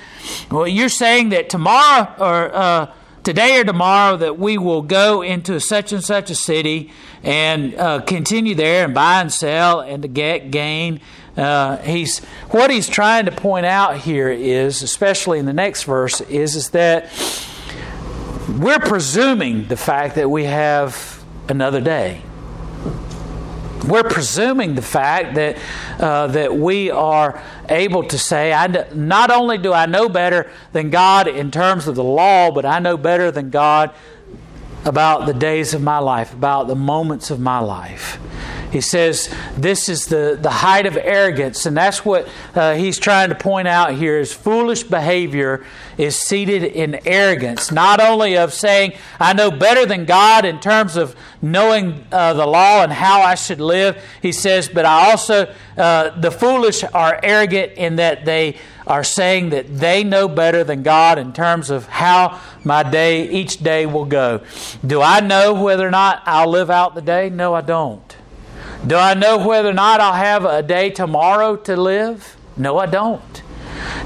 Well, 0.51 0.67
you're 0.67 0.89
saying 0.89 1.29
that 1.29 1.51
tomorrow 1.51 2.15
or 2.19 2.55
uh, 2.55 2.93
today 3.29 3.61
or 3.61 3.65
tomorrow 3.65 4.17
that 4.17 4.39
we 4.39 4.57
will 4.57 4.81
go 4.81 5.21
into 5.21 5.61
such 5.61 5.93
and 5.93 6.03
such 6.03 6.31
a 6.31 6.35
city 6.35 6.91
and 7.23 7.75
uh, 7.75 8.01
continue 8.01 8.55
there 8.55 8.87
and 8.87 8.95
buy 8.95 9.21
and 9.21 9.31
sell 9.31 9.81
and 9.81 10.01
to 10.01 10.09
get 10.09 10.51
gain. 10.51 10.99
Uh, 11.37 11.77
he's 11.77 12.21
what 12.53 12.71
he's 12.71 12.89
trying 12.89 13.27
to 13.27 13.31
point 13.31 13.67
out 13.67 13.99
here 13.99 14.31
is, 14.31 14.83
especially 14.83 15.39
in 15.39 15.45
the 15.45 15.53
next 15.53 15.83
verse, 15.83 16.23
is 16.23 16.57
is 16.57 16.71
that 16.71 17.11
we're 18.59 18.79
presuming 18.79 19.69
the 19.69 19.77
fact 19.77 20.15
that 20.15 20.31
we 20.31 20.45
have 20.45 21.23
another 21.51 21.83
day. 21.83 22.23
We're 23.87 24.03
presuming 24.03 24.75
the 24.75 24.83
fact 24.83 25.35
that 25.37 25.59
uh, 25.99 26.27
that 26.29 26.57
we 26.57 26.91
are 26.91 27.43
able 27.69 28.03
to 28.05 28.19
say, 28.19 28.53
I, 28.53 28.67
not 28.93 29.31
only 29.31 29.59
do 29.59 29.73
I 29.73 29.87
know 29.87 30.09
better 30.09 30.51
than 30.73 30.91
God 30.91 31.29
in 31.29 31.51
terms 31.51 31.87
of 31.87 31.95
the 31.95 32.05
law, 32.05 32.51
but 32.51 32.65
I 32.65 32.79
know 32.81 32.97
better 32.97 33.31
than 33.31 33.51
God 33.51 33.93
about 34.85 35.27
the 35.27 35.35
days 35.35 35.75
of 35.75 35.83
my 35.83 35.99
life, 35.99 36.33
about 36.33 36.67
the 36.67 36.75
moments 36.75 37.31
of 37.31 37.41
my 37.41 37.59
life. 37.59 38.19
He 38.71 38.81
says 38.81 39.35
this 39.57 39.89
is 39.89 40.07
the, 40.07 40.39
the 40.41 40.51
height 40.51 40.87
of 40.87 40.97
arrogance, 40.97 41.65
and 41.67 41.77
that's 41.77 42.05
what 42.05 42.29
uh, 42.55 42.75
he's 42.75 42.99
trying 42.99 43.31
to 43.31 43.35
point 43.35 43.69
out 43.69 43.95
here 43.95 44.19
is 44.19 44.33
foolish 44.33 44.83
behavior 44.83 45.65
is 45.97 46.17
seated 46.17 46.63
in 46.63 47.01
arrogance, 47.07 47.73
not 47.73 48.01
only 48.01 48.37
of 48.37 48.55
saying, 48.55 48.93
I 49.19 49.33
know 49.33 49.51
better 49.51 49.85
than 49.85 50.05
God 50.05 50.45
in 50.45 50.61
terms 50.61 50.97
of 50.97 51.17
knowing 51.43 52.05
uh, 52.13 52.35
the 52.35 52.47
law 52.47 52.83
and 52.83 52.93
how 52.93 53.23
I 53.23 53.35
should 53.35 53.61
live, 53.61 54.03
he 54.23 54.33
says, 54.33 54.69
but 54.69 54.85
I 54.85 55.11
also, 55.11 55.53
uh, 55.77 56.11
the 56.21 56.31
foolish 56.31 56.85
are 56.85 57.19
arrogant 57.23 57.73
in 57.73 57.97
that 57.97 58.25
they 58.25 58.57
are 58.87 59.05
saying 59.05 59.51
that 59.51 59.79
they 59.79 60.05
know 60.05 60.29
better 60.29 60.63
than 60.65 60.83
God 60.83 61.19
in 61.19 61.33
terms 61.33 61.69
of 61.71 61.87
how 61.87 62.41
my 62.65 62.83
day, 62.83 63.29
each 63.29 63.59
day 63.59 63.85
will 63.87 64.07
go. 64.07 64.43
Do 64.87 65.03
I 65.03 65.21
know 65.21 65.53
whether 65.53 65.87
or 65.87 65.91
not 65.91 66.23
I'll 66.27 66.49
live 66.49 66.71
out 66.71 66.95
the 66.95 67.03
day? 67.03 67.29
No, 67.29 67.55
I 67.55 67.61
don't. 67.61 68.18
Do 68.87 68.97
I 68.97 69.15
know 69.15 69.47
whether 69.47 69.71
or 69.71 69.75
not 69.75 70.01
I'll 70.01 70.13
have 70.13 70.45
a 70.45 70.63
day 70.63 70.91
tomorrow 70.91 71.57
to 71.57 71.77
live? 71.77 72.37
No, 72.57 72.79
I 72.79 72.87
don't. 72.87 73.43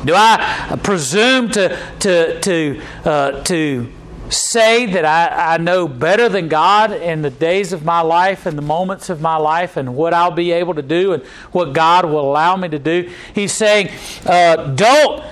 Do 0.04 0.14
I 0.14 0.78
presume 0.82 1.50
to, 1.50 1.78
to, 2.00 2.40
to, 2.40 2.82
uh, 3.04 3.42
to 3.44 3.92
say 4.32 4.86
that 4.86 5.04
I, 5.04 5.54
I 5.54 5.56
know 5.58 5.86
better 5.86 6.28
than 6.28 6.48
God 6.48 6.92
in 6.92 7.22
the 7.22 7.30
days 7.30 7.72
of 7.72 7.84
my 7.84 8.00
life 8.00 8.46
and 8.46 8.56
the 8.56 8.62
moments 8.62 9.10
of 9.10 9.20
my 9.20 9.36
life 9.36 9.76
and 9.76 9.94
what 9.94 10.14
I'll 10.14 10.30
be 10.30 10.52
able 10.52 10.74
to 10.74 10.82
do 10.82 11.12
and 11.12 11.22
what 11.52 11.72
God 11.72 12.04
will 12.06 12.30
allow 12.30 12.56
me 12.56 12.68
to 12.68 12.78
do? 12.78 13.10
He's 13.34 13.52
saying, 13.52 13.90
uh, 14.26 14.74
don't, 14.74 15.22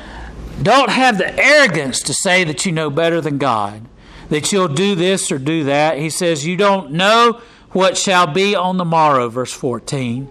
don't 0.63 0.91
have 0.91 1.19
the 1.19 1.37
arrogance 1.39 2.01
to 2.01 2.15
say 2.15 2.45
that 2.45 2.67
you 2.67 2.73
know 2.73 2.91
better 2.91 3.21
than 3.21 3.39
God, 3.39 3.83
that 4.29 4.53
you'll 4.53 4.69
do 4.69 4.95
this 4.95 5.33
or 5.33 5.39
do 5.39 5.65
that. 5.65 5.99
He 5.99 6.11
says, 6.11 6.47
You 6.47 6.57
don't 6.57 6.93
know 6.93 7.41
what 7.73 7.97
shall 7.97 8.27
be 8.27 8.55
on 8.55 8.77
the 8.77 8.85
morrow, 8.85 9.29
verse 9.29 9.53
14. 9.53 10.27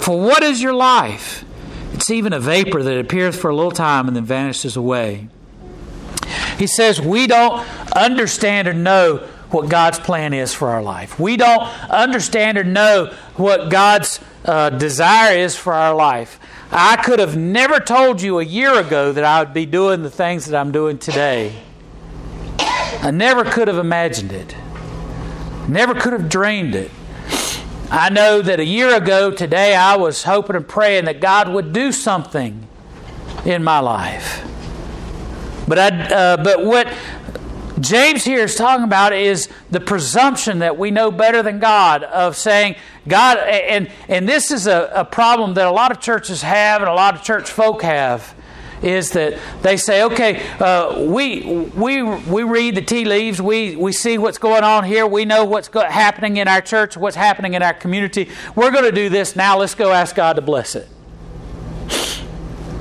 For 0.00 0.18
what 0.18 0.42
is 0.42 0.60
your 0.60 0.74
life? 0.74 1.44
It's 1.92 2.10
even 2.10 2.32
a 2.32 2.40
vapor 2.40 2.82
that 2.82 2.98
appears 2.98 3.36
for 3.36 3.50
a 3.50 3.54
little 3.54 3.70
time 3.70 4.08
and 4.08 4.16
then 4.16 4.24
vanishes 4.24 4.76
away. 4.76 5.28
He 6.58 6.66
says, 6.66 7.00
We 7.00 7.26
don't 7.26 7.66
understand 7.94 8.68
or 8.68 8.72
know 8.72 9.28
what 9.50 9.68
God's 9.68 9.98
plan 9.98 10.32
is 10.32 10.54
for 10.54 10.70
our 10.70 10.82
life. 10.82 11.20
We 11.20 11.36
don't 11.36 11.62
understand 11.90 12.58
or 12.58 12.64
know 12.64 13.14
what 13.36 13.70
God's 13.70 14.18
uh, 14.44 14.70
desire 14.70 15.36
is 15.36 15.56
for 15.56 15.74
our 15.74 15.94
life. 15.94 16.40
I 16.70 16.96
could 16.96 17.18
have 17.18 17.36
never 17.36 17.78
told 17.78 18.22
you 18.22 18.38
a 18.38 18.44
year 18.44 18.78
ago 18.78 19.12
that 19.12 19.24
I 19.24 19.42
would 19.42 19.52
be 19.52 19.66
doing 19.66 20.02
the 20.02 20.10
things 20.10 20.46
that 20.46 20.58
I'm 20.58 20.72
doing 20.72 20.98
today. 20.98 21.54
I 22.58 23.10
never 23.12 23.44
could 23.44 23.68
have 23.68 23.78
imagined 23.78 24.32
it. 24.32 24.56
Never 25.72 25.94
could 25.94 26.12
have 26.12 26.28
dreamed 26.28 26.74
it. 26.74 26.90
I 27.90 28.10
know 28.10 28.42
that 28.42 28.60
a 28.60 28.64
year 28.64 28.94
ago 28.94 29.30
today 29.30 29.74
I 29.74 29.96
was 29.96 30.22
hoping 30.22 30.54
and 30.54 30.68
praying 30.68 31.06
that 31.06 31.18
God 31.18 31.48
would 31.48 31.72
do 31.72 31.92
something 31.92 32.68
in 33.46 33.64
my 33.64 33.78
life. 33.78 34.46
But 35.66 35.78
I, 35.78 35.88
uh, 35.88 36.44
but 36.44 36.62
what 36.66 36.92
James 37.80 38.22
here 38.22 38.40
is 38.40 38.54
talking 38.54 38.84
about 38.84 39.14
is 39.14 39.48
the 39.70 39.80
presumption 39.80 40.58
that 40.58 40.76
we 40.76 40.90
know 40.90 41.10
better 41.10 41.42
than 41.42 41.58
God 41.58 42.02
of 42.02 42.36
saying 42.36 42.76
God 43.08 43.38
and 43.38 43.90
and 44.08 44.28
this 44.28 44.50
is 44.50 44.66
a, 44.66 44.92
a 44.94 45.06
problem 45.06 45.54
that 45.54 45.66
a 45.66 45.70
lot 45.70 45.90
of 45.90 46.00
churches 46.00 46.42
have 46.42 46.82
and 46.82 46.90
a 46.90 46.94
lot 46.94 47.14
of 47.14 47.22
church 47.22 47.50
folk 47.50 47.80
have 47.80 48.34
is 48.82 49.10
that 49.10 49.38
they 49.62 49.76
say, 49.76 50.02
okay, 50.04 50.42
uh, 50.58 51.04
we, 51.04 51.68
we, 51.74 52.02
we 52.02 52.42
read 52.42 52.74
the 52.74 52.82
tea 52.82 53.04
leaves, 53.04 53.40
we, 53.40 53.76
we 53.76 53.92
see 53.92 54.18
what's 54.18 54.38
going 54.38 54.64
on 54.64 54.84
here, 54.84 55.06
we 55.06 55.24
know 55.24 55.44
what's 55.44 55.68
go- 55.68 55.88
happening 55.88 56.36
in 56.36 56.48
our 56.48 56.60
church, 56.60 56.96
what's 56.96 57.16
happening 57.16 57.54
in 57.54 57.62
our 57.62 57.74
community. 57.74 58.28
We're 58.54 58.70
going 58.70 58.84
to 58.84 58.92
do 58.92 59.08
this 59.08 59.36
now. 59.36 59.58
Let's 59.58 59.74
go 59.74 59.92
ask 59.92 60.14
God 60.16 60.34
to 60.34 60.42
bless 60.42 60.74
it. 60.74 60.88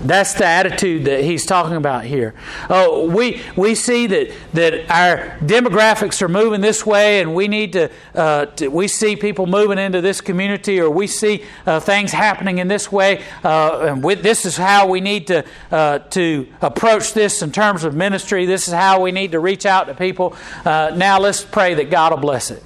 That's 0.03 0.33
the 0.33 0.45
attitude 0.45 1.05
that 1.05 1.23
he's 1.23 1.45
talking 1.45 1.75
about 1.75 2.05
here. 2.05 2.33
Oh, 2.69 3.07
we 3.07 3.41
we 3.55 3.75
see 3.75 4.07
that 4.07 4.31
that 4.53 4.89
our 4.89 5.37
demographics 5.39 6.21
are 6.23 6.27
moving 6.27 6.61
this 6.61 6.85
way, 6.85 7.21
and 7.21 7.35
we 7.35 7.47
need 7.47 7.73
to, 7.73 7.91
uh, 8.15 8.47
to 8.47 8.69
we 8.69 8.87
see 8.87 9.15
people 9.15 9.45
moving 9.45 9.77
into 9.77 10.01
this 10.01 10.19
community, 10.19 10.79
or 10.79 10.89
we 10.89 11.05
see 11.05 11.45
uh, 11.67 11.79
things 11.79 12.11
happening 12.11 12.57
in 12.57 12.67
this 12.67 12.91
way. 12.91 13.23
Uh, 13.43 13.93
and 13.95 14.03
this 14.03 14.45
is 14.45 14.57
how 14.57 14.87
we 14.87 15.01
need 15.01 15.27
to 15.27 15.45
uh, 15.71 15.99
to 15.99 16.47
approach 16.61 17.13
this 17.13 17.43
in 17.43 17.51
terms 17.51 17.83
of 17.83 17.93
ministry. 17.95 18.47
This 18.47 18.67
is 18.67 18.73
how 18.73 19.01
we 19.01 19.11
need 19.11 19.33
to 19.33 19.39
reach 19.39 19.67
out 19.67 19.85
to 19.85 19.93
people. 19.93 20.35
Uh, 20.65 20.91
now 20.95 21.19
let's 21.19 21.43
pray 21.43 21.75
that 21.75 21.91
God 21.91 22.11
will 22.11 22.19
bless 22.19 22.49
it. 22.49 22.63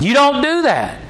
You 0.00 0.14
don't 0.14 0.42
do 0.42 0.62
that. 0.62 1.02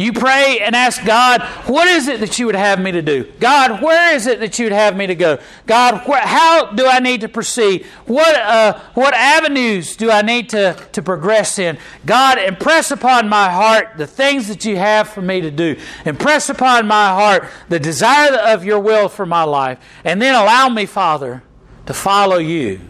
You 0.00 0.14
pray 0.14 0.60
and 0.60 0.74
ask 0.74 1.04
God, 1.04 1.42
what 1.66 1.86
is 1.86 2.08
it 2.08 2.20
that 2.20 2.38
you 2.38 2.46
would 2.46 2.54
have 2.54 2.80
me 2.80 2.90
to 2.90 3.02
do? 3.02 3.30
God, 3.38 3.82
where 3.82 4.14
is 4.14 4.26
it 4.26 4.40
that 4.40 4.58
you'd 4.58 4.72
have 4.72 4.96
me 4.96 5.06
to 5.06 5.14
go? 5.14 5.38
God, 5.66 5.98
how 6.06 6.72
do 6.72 6.86
I 6.86 7.00
need 7.00 7.20
to 7.20 7.28
proceed? 7.28 7.84
What, 8.06 8.34
uh, 8.34 8.80
what 8.94 9.12
avenues 9.12 9.96
do 9.96 10.10
I 10.10 10.22
need 10.22 10.48
to, 10.50 10.74
to 10.92 11.02
progress 11.02 11.58
in? 11.58 11.76
God, 12.06 12.38
impress 12.38 12.90
upon 12.90 13.28
my 13.28 13.50
heart 13.50 13.98
the 13.98 14.06
things 14.06 14.48
that 14.48 14.64
you 14.64 14.78
have 14.78 15.06
for 15.06 15.20
me 15.20 15.42
to 15.42 15.50
do. 15.50 15.76
Impress 16.06 16.48
upon 16.48 16.86
my 16.86 17.08
heart 17.08 17.50
the 17.68 17.78
desire 17.78 18.32
of 18.32 18.64
your 18.64 18.80
will 18.80 19.10
for 19.10 19.26
my 19.26 19.42
life. 19.42 19.78
And 20.02 20.22
then 20.22 20.34
allow 20.34 20.70
me, 20.70 20.86
Father, 20.86 21.42
to 21.84 21.92
follow 21.92 22.38
you. 22.38 22.80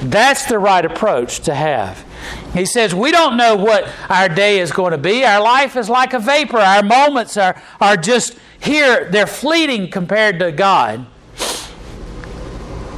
That's 0.00 0.46
the 0.46 0.58
right 0.58 0.84
approach 0.84 1.40
to 1.40 1.54
have. 1.54 2.04
He 2.52 2.66
says, 2.66 2.94
We 2.94 3.10
don't 3.10 3.36
know 3.36 3.56
what 3.56 3.88
our 4.08 4.28
day 4.28 4.60
is 4.60 4.72
going 4.72 4.92
to 4.92 4.98
be. 4.98 5.24
Our 5.24 5.42
life 5.42 5.76
is 5.76 5.88
like 5.88 6.12
a 6.12 6.18
vapor. 6.18 6.58
Our 6.58 6.82
moments 6.82 7.36
are, 7.36 7.60
are 7.80 7.96
just 7.96 8.36
here, 8.60 9.08
they're 9.10 9.26
fleeting 9.26 9.90
compared 9.90 10.38
to 10.38 10.50
God. 10.50 11.06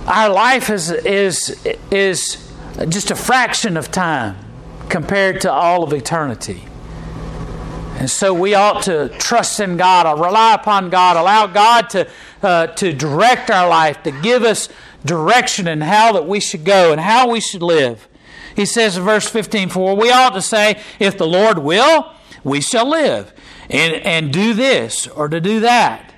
Our 0.07 0.29
life 0.29 0.71
is, 0.71 0.91
is, 0.91 1.67
is 1.91 2.53
just 2.89 3.11
a 3.11 3.17
fraction 3.17 3.77
of 3.77 3.91
time 3.91 4.37
compared 4.89 5.41
to 5.41 5.53
all 5.53 5.83
of 5.83 5.93
eternity. 5.93 6.63
And 7.99 8.11
so 8.11 8.33
we 8.33 8.55
ought 8.55 8.83
to 8.85 9.09
trust 9.19 9.59
in 9.59 9.77
God, 9.77 10.07
or 10.07 10.23
rely 10.23 10.55
upon 10.55 10.91
God, 10.91 11.17
allow 11.17 11.47
God 11.47 11.91
to, 11.91 12.09
uh, 12.43 12.69
to 12.69 12.93
direct 12.93 13.51
our 13.51 13.69
life, 13.69 14.03
to 14.05 14.13
give 14.13 14.45
us 14.45 14.69
direction 15.07 15.67
and 15.69 15.83
how 15.83 16.13
that 16.13 16.27
we 16.27 16.41
should 16.41 16.65
go 16.65 16.93
and 16.93 17.01
how 17.01 17.31
we 17.31 17.41
should 17.41 17.63
live. 17.63 18.09
He 18.55 18.67
says 18.67 18.97
in 18.97 19.05
verse 19.05 19.29
15, 19.29 19.69
For 19.69 19.95
we 19.95 20.11
ought 20.11 20.35
to 20.35 20.43
say, 20.43 20.81
If 20.99 21.19
the 21.19 21.27
Lord 21.27 21.59
will, 21.59 22.13
we 22.43 22.61
shall 22.61 22.89
live, 22.89 23.33
and, 23.69 23.95
and 23.95 24.33
do 24.33 24.55
this 24.55 25.07
or 25.07 25.29
to 25.29 25.41
do 25.41 25.61
that. 25.61 26.15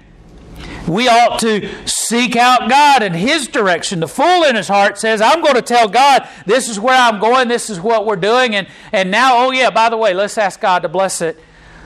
We 0.87 1.07
ought 1.07 1.39
to 1.41 1.69
seek 1.87 2.35
out 2.35 2.69
God 2.69 3.03
and 3.03 3.15
His 3.15 3.47
direction. 3.47 4.01
The 4.01 4.09
fool 4.09 4.45
in 4.45 4.57
his 4.57 4.69
heart 4.69 4.99
says, 4.99 5.21
I'm 5.21 5.43
going 5.43 5.55
to 5.55 5.63
tell 5.63 5.89
God, 5.89 6.27
this 6.47 6.69
is 6.69 6.81
where 6.81 6.97
I'm 6.97 7.21
going, 7.21 7.49
this 7.49 7.69
is 7.69 7.81
what 7.81 8.07
we're 8.07 8.17
doing, 8.17 8.55
and, 8.55 8.67
and 8.93 9.11
now, 9.11 9.47
oh 9.47 9.51
yeah, 9.51 9.71
by 9.71 9.91
the 9.91 9.97
way, 9.97 10.15
let's 10.15 10.39
ask 10.39 10.61
God 10.61 10.81
to 10.83 10.89
bless 10.89 11.21
it. 11.21 11.39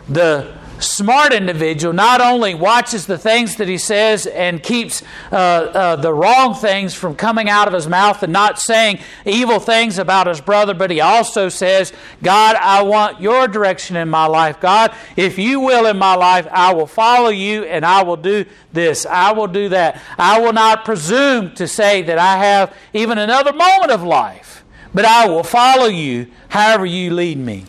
The 0.08 0.52
smart 0.82 1.32
individual 1.32 1.92
not 1.92 2.20
only 2.20 2.54
watches 2.54 3.06
the 3.06 3.18
things 3.18 3.56
that 3.56 3.68
he 3.68 3.78
says 3.78 4.26
and 4.26 4.62
keeps 4.62 5.02
uh, 5.30 5.36
uh, 5.36 5.96
the 5.96 6.12
wrong 6.12 6.54
things 6.54 6.94
from 6.94 7.14
coming 7.14 7.48
out 7.48 7.68
of 7.68 7.74
his 7.74 7.86
mouth 7.86 8.22
and 8.22 8.32
not 8.32 8.58
saying 8.58 8.98
evil 9.24 9.60
things 9.60 9.98
about 9.98 10.26
his 10.26 10.40
brother, 10.40 10.74
but 10.74 10.90
he 10.90 11.00
also 11.00 11.48
says, 11.48 11.92
God, 12.22 12.56
I 12.56 12.82
want 12.82 13.20
your 13.20 13.48
direction 13.48 13.96
in 13.96 14.08
my 14.08 14.26
life. 14.26 14.60
God, 14.60 14.94
if 15.16 15.38
you 15.38 15.60
will 15.60 15.86
in 15.86 15.98
my 15.98 16.14
life, 16.14 16.46
I 16.50 16.74
will 16.74 16.86
follow 16.86 17.30
you 17.30 17.64
and 17.64 17.86
I 17.86 18.02
will 18.02 18.16
do 18.16 18.44
this. 18.72 19.06
I 19.06 19.32
will 19.32 19.48
do 19.48 19.68
that. 19.70 20.00
I 20.18 20.40
will 20.40 20.52
not 20.52 20.84
presume 20.84 21.54
to 21.54 21.68
say 21.68 22.02
that 22.02 22.18
I 22.18 22.38
have 22.38 22.74
even 22.92 23.18
another 23.18 23.52
moment 23.52 23.90
of 23.90 24.02
life, 24.02 24.64
but 24.92 25.04
I 25.04 25.28
will 25.28 25.44
follow 25.44 25.86
you 25.86 26.26
however 26.48 26.86
you 26.86 27.14
lead 27.14 27.38
me. 27.38 27.64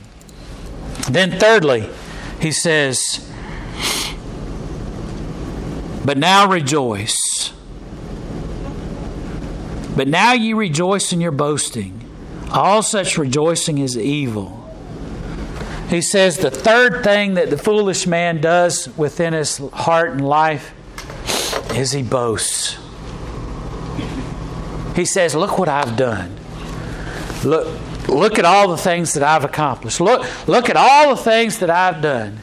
Then, 1.09 1.31
thirdly, 1.31 1.89
he 2.43 2.51
says, 2.51 3.25
But 6.03 6.17
now 6.17 6.49
rejoice. 6.49 7.53
But 9.95 10.09
now 10.09 10.33
ye 10.33 10.51
rejoice 10.51 11.13
in 11.13 11.21
your 11.21 11.31
boasting. 11.31 12.01
All 12.51 12.83
such 12.83 13.17
rejoicing 13.17 13.77
is 13.77 13.97
evil. 13.97 14.59
He 15.89 16.01
says 16.01 16.37
the 16.37 16.51
third 16.51 17.01
thing 17.01 17.35
that 17.35 17.49
the 17.49 17.57
foolish 17.57 18.05
man 18.05 18.41
does 18.41 18.89
within 18.97 19.31
his 19.31 19.59
heart 19.71 20.11
and 20.11 20.27
life 20.27 20.73
is 21.73 21.93
he 21.93 22.03
boasts. 22.03 22.77
He 24.97 25.05
says, 25.05 25.33
Look 25.33 25.57
what 25.57 25.69
I've 25.69 25.95
done. 25.95 26.35
Look, 27.45 27.67
look 28.07 28.39
at 28.39 28.45
all 28.45 28.67
the 28.69 28.77
things 28.77 29.13
that 29.13 29.23
I've 29.23 29.43
accomplished. 29.43 29.99
Look, 29.99 30.25
look 30.47 30.69
at 30.69 30.77
all 30.77 31.15
the 31.15 31.21
things 31.21 31.59
that 31.59 31.69
I've 31.69 32.01
done. 32.01 32.39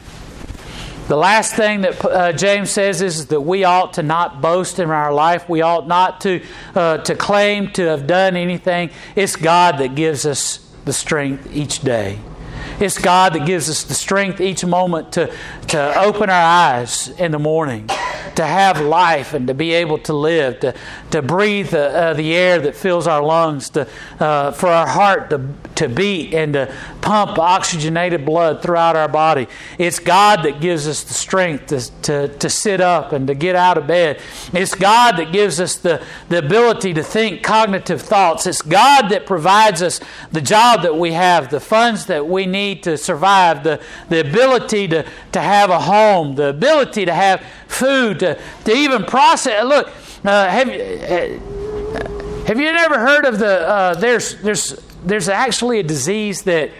The 1.07 1.17
last 1.17 1.55
thing 1.55 1.81
that 1.81 2.05
uh, 2.05 2.31
James 2.31 2.69
says 2.69 3.01
is 3.01 3.25
that 3.27 3.41
we 3.41 3.65
ought 3.65 3.93
to 3.95 4.03
not 4.03 4.41
boast 4.41 4.79
in 4.79 4.89
our 4.89 5.11
life. 5.13 5.49
We 5.49 5.61
ought 5.61 5.87
not 5.87 6.21
to, 6.21 6.41
uh, 6.73 6.99
to 6.99 7.15
claim 7.15 7.71
to 7.71 7.83
have 7.87 8.07
done 8.07 8.37
anything. 8.37 8.91
It's 9.15 9.35
God 9.35 9.79
that 9.79 9.95
gives 9.95 10.25
us 10.25 10.59
the 10.85 10.93
strength 10.93 11.53
each 11.53 11.81
day. 11.81 12.19
It's 12.79 12.97
God 12.97 13.33
that 13.33 13.45
gives 13.45 13.69
us 13.69 13.83
the 13.83 13.93
strength 13.93 14.39
each 14.39 14.63
moment 14.63 15.11
to, 15.13 15.33
to 15.67 15.99
open 15.99 16.29
our 16.29 16.41
eyes 16.41 17.09
in 17.09 17.31
the 17.31 17.39
morning, 17.39 17.89
to 18.35 18.45
have 18.45 18.79
life 18.81 19.33
and 19.33 19.47
to 19.47 19.53
be 19.53 19.73
able 19.73 19.97
to 19.99 20.13
live, 20.13 20.59
to, 20.61 20.73
to 21.11 21.21
breathe 21.21 21.69
the, 21.69 21.89
uh, 21.89 22.13
the 22.13 22.33
air 22.33 22.59
that 22.59 22.75
fills 22.75 23.07
our 23.07 23.23
lungs, 23.23 23.69
to, 23.71 23.87
uh, 24.19 24.51
for 24.51 24.67
our 24.67 24.87
heart 24.87 25.29
to, 25.29 25.49
to 25.75 25.89
beat 25.89 26.33
and 26.33 26.53
to 26.53 26.73
pump 27.01 27.37
oxygenated 27.37 28.25
blood 28.25 28.61
throughout 28.61 28.95
our 28.95 29.07
body. 29.07 29.47
It's 29.77 29.99
God 29.99 30.43
that 30.43 30.61
gives 30.61 30.87
us 30.87 31.03
the 31.03 31.13
strength 31.13 31.67
to, 31.67 32.01
to, 32.03 32.27
to 32.37 32.49
sit 32.49 32.81
up 32.81 33.11
and 33.11 33.27
to 33.27 33.35
get 33.35 33.55
out 33.55 33.77
of 33.77 33.87
bed. 33.87 34.19
It's 34.53 34.75
God 34.75 35.17
that 35.17 35.31
gives 35.31 35.59
us 35.59 35.77
the, 35.77 36.03
the 36.29 36.37
ability 36.37 36.93
to 36.93 37.03
think 37.03 37.43
cognitive 37.43 38.01
thoughts. 38.01 38.47
It's 38.47 38.61
God 38.61 39.09
that 39.09 39.25
provides 39.25 39.81
us 39.81 39.99
the 40.31 40.41
job 40.41 40.83
that 40.83 40.95
we 40.95 41.13
have, 41.13 41.49
the 41.49 41.59
funds 41.59 42.05
that 42.05 42.27
we 42.27 42.45
need 42.45 42.83
to 42.83 42.97
survive, 42.97 43.63
the, 43.63 43.81
the 44.09 44.21
ability 44.21 44.87
to, 44.89 45.05
to 45.31 45.41
have 45.41 45.69
a 45.69 45.79
home, 45.79 46.35
the 46.35 46.47
ability 46.47 47.05
to 47.05 47.13
have 47.13 47.43
food, 47.71 48.19
to, 48.19 48.39
to 48.65 48.71
even 48.71 49.05
process. 49.05 49.63
Look, 49.63 49.87
uh, 50.23 50.47
have, 50.47 50.69
uh, 50.69 52.45
have 52.45 52.59
you 52.59 52.67
ever 52.67 52.99
heard 52.99 53.25
of 53.25 53.39
the, 53.39 53.67
uh, 53.67 53.93
there's, 53.95 54.35
there's, 54.41 54.73
there's 55.03 55.29
actually 55.29 55.79
a 55.79 55.83
disease 55.83 56.43
that 56.43 56.71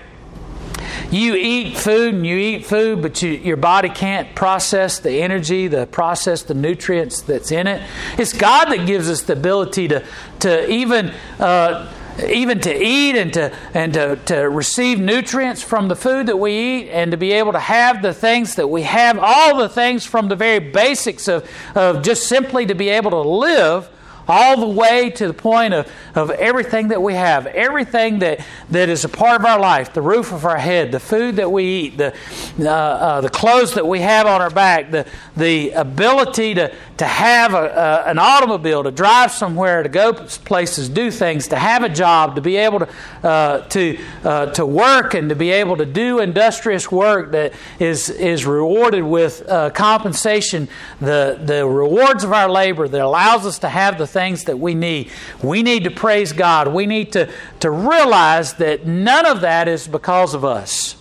you 1.11 1.35
eat 1.35 1.77
food 1.77 2.13
and 2.13 2.25
you 2.25 2.37
eat 2.37 2.65
food, 2.65 3.01
but 3.01 3.21
you, 3.21 3.31
your 3.31 3.57
body 3.57 3.89
can't 3.89 4.33
process 4.33 4.99
the 4.99 5.21
energy, 5.21 5.67
the 5.67 5.85
process 5.87 6.43
the 6.43 6.53
nutrients 6.53 7.21
that's 7.21 7.51
in 7.51 7.67
it. 7.67 7.87
It's 8.17 8.33
God 8.33 8.65
that 8.65 8.87
gives 8.87 9.09
us 9.09 9.23
the 9.23 9.33
ability 9.33 9.89
to 9.89 10.05
to 10.39 10.69
even. 10.69 11.13
Uh, 11.39 11.91
even 12.19 12.59
to 12.61 12.75
eat 12.75 13.15
and 13.15 13.33
to 13.33 13.55
and 13.73 13.93
to, 13.93 14.15
to 14.25 14.49
receive 14.49 14.99
nutrients 14.99 15.61
from 15.61 15.87
the 15.87 15.95
food 15.95 16.27
that 16.27 16.37
we 16.37 16.51
eat 16.51 16.89
and 16.89 17.11
to 17.11 17.17
be 17.17 17.31
able 17.31 17.51
to 17.51 17.59
have 17.59 18.01
the 18.01 18.13
things 18.13 18.55
that 18.55 18.67
we 18.67 18.83
have 18.83 19.17
all 19.19 19.57
the 19.57 19.69
things 19.69 20.05
from 20.05 20.27
the 20.27 20.35
very 20.35 20.59
basics 20.59 21.27
of, 21.27 21.49
of 21.75 22.01
just 22.01 22.27
simply 22.27 22.65
to 22.65 22.75
be 22.75 22.89
able 22.89 23.11
to 23.11 23.21
live 23.21 23.89
all 24.31 24.57
the 24.57 24.67
way 24.67 25.09
to 25.09 25.27
the 25.27 25.33
point 25.33 25.73
of, 25.73 25.91
of 26.15 26.31
everything 26.31 26.87
that 26.87 27.01
we 27.01 27.13
have, 27.13 27.47
everything 27.47 28.19
that, 28.19 28.39
that 28.69 28.87
is 28.87 29.03
a 29.03 29.09
part 29.09 29.41
of 29.41 29.45
our 29.45 29.59
life, 29.59 29.93
the 29.93 30.01
roof 30.01 30.31
of 30.31 30.45
our 30.45 30.57
head, 30.57 30.91
the 30.91 30.99
food 30.99 31.35
that 31.35 31.51
we 31.51 31.65
eat, 31.65 31.97
the, 31.97 32.15
uh, 32.59 32.69
uh, 32.69 33.21
the 33.21 33.29
clothes 33.29 33.73
that 33.73 33.85
we 33.85 33.99
have 33.99 34.25
on 34.27 34.41
our 34.41 34.49
back, 34.49 34.89
the, 34.89 35.05
the 35.35 35.71
ability 35.71 36.53
to, 36.53 36.73
to 36.95 37.05
have 37.05 37.53
a, 37.53 38.03
an 38.07 38.17
automobile, 38.17 38.83
to 38.83 38.91
drive 38.91 39.31
somewhere, 39.31 39.83
to 39.83 39.89
go 39.89 40.13
places, 40.13 40.87
do 40.87 41.11
things, 41.11 41.49
to 41.49 41.57
have 41.57 41.83
a 41.83 41.89
job, 41.89 42.35
to 42.35 42.41
be 42.41 42.55
able 42.55 42.79
to, 42.79 42.89
uh, 43.23 43.67
to, 43.67 43.99
uh, 44.23 44.45
to 44.47 44.65
work 44.65 45.13
and 45.13 45.27
to 45.27 45.35
be 45.35 45.51
able 45.51 45.75
to 45.75 45.85
do 45.85 46.19
industrious 46.19 46.89
work 46.89 47.31
that 47.33 47.53
is, 47.79 48.09
is 48.09 48.45
rewarded 48.45 49.03
with 49.03 49.47
uh, 49.49 49.69
compensation, 49.71 50.69
the, 51.01 51.37
the 51.43 51.67
rewards 51.67 52.23
of 52.23 52.31
our 52.31 52.49
labor 52.49 52.87
that 52.87 53.01
allows 53.01 53.45
us 53.45 53.59
to 53.59 53.67
have 53.67 53.97
the 53.97 54.07
things 54.07 54.20
that 54.29 54.59
we 54.59 54.73
need. 54.73 55.09
We 55.43 55.63
need 55.63 55.83
to 55.85 55.91
praise 55.91 56.33
God. 56.33 56.67
We 56.67 56.85
need 56.85 57.11
to, 57.13 57.31
to 57.61 57.71
realize 57.71 58.53
that 58.55 58.85
none 58.85 59.25
of 59.25 59.41
that 59.41 59.67
is 59.67 59.87
because 59.87 60.33
of 60.33 60.45
us. 60.45 60.95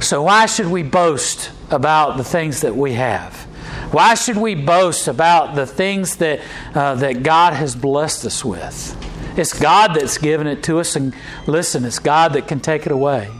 So, 0.00 0.22
why 0.24 0.46
should 0.46 0.68
we 0.68 0.82
boast 0.82 1.50
about 1.70 2.16
the 2.16 2.24
things 2.24 2.60
that 2.60 2.76
we 2.76 2.92
have? 2.94 3.34
Why 3.90 4.14
should 4.14 4.36
we 4.36 4.54
boast 4.54 5.08
about 5.08 5.54
the 5.54 5.66
things 5.66 6.16
that, 6.16 6.40
uh, 6.74 6.94
that 6.96 7.22
God 7.22 7.54
has 7.54 7.74
blessed 7.74 8.26
us 8.26 8.44
with? 8.44 8.96
It's 9.38 9.58
God 9.58 9.94
that's 9.94 10.18
given 10.18 10.46
it 10.46 10.62
to 10.64 10.78
us, 10.78 10.94
and 10.96 11.14
listen, 11.46 11.84
it's 11.84 11.98
God 11.98 12.34
that 12.34 12.48
can 12.48 12.60
take 12.60 12.86
it 12.86 12.92
away. 12.92 13.30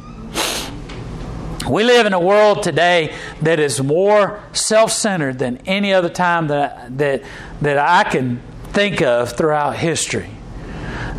We 1.69 1.85
live 1.85 2.07
in 2.07 2.15
a 2.15 2.21
world 2.21 2.63
today 2.63 3.15
that 3.43 3.61
is 3.61 3.83
more 3.83 4.43
self 4.53 4.91
centered 4.91 5.39
than 5.39 5.59
any 5.67 5.93
other 5.93 6.09
time 6.09 6.49
that, 6.49 6.97
that, 6.97 7.23
that 7.61 7.79
I 7.79 8.09
can 8.09 8.41
think 8.73 9.03
of 9.03 9.33
throughout 9.33 9.77
history. 9.77 10.31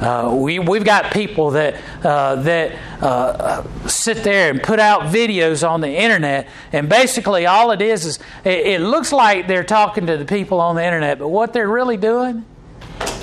Uh, 0.01 0.33
we, 0.33 0.59
we've 0.59 0.85
got 0.85 1.11
people 1.11 1.51
that, 1.51 1.75
uh, 2.03 2.35
that 2.35 2.73
uh, 3.03 3.87
sit 3.87 4.23
there 4.23 4.49
and 4.49 4.63
put 4.63 4.79
out 4.79 5.13
videos 5.13 5.67
on 5.67 5.81
the 5.81 5.89
internet, 5.89 6.47
and 6.71 6.87
basically 6.87 7.45
all 7.45 7.71
it 7.71 7.81
is 7.81 8.05
is 8.05 8.19
it, 8.45 8.65
it 8.65 8.81
looks 8.81 9.11
like 9.11 9.47
they're 9.47 9.63
talking 9.63 10.05
to 10.05 10.15
the 10.15 10.23
people 10.23 10.61
on 10.61 10.75
the 10.75 10.85
internet, 10.85 11.19
but 11.19 11.27
what 11.27 11.51
they're 11.51 11.67
really 11.67 11.97
doing 11.97 12.45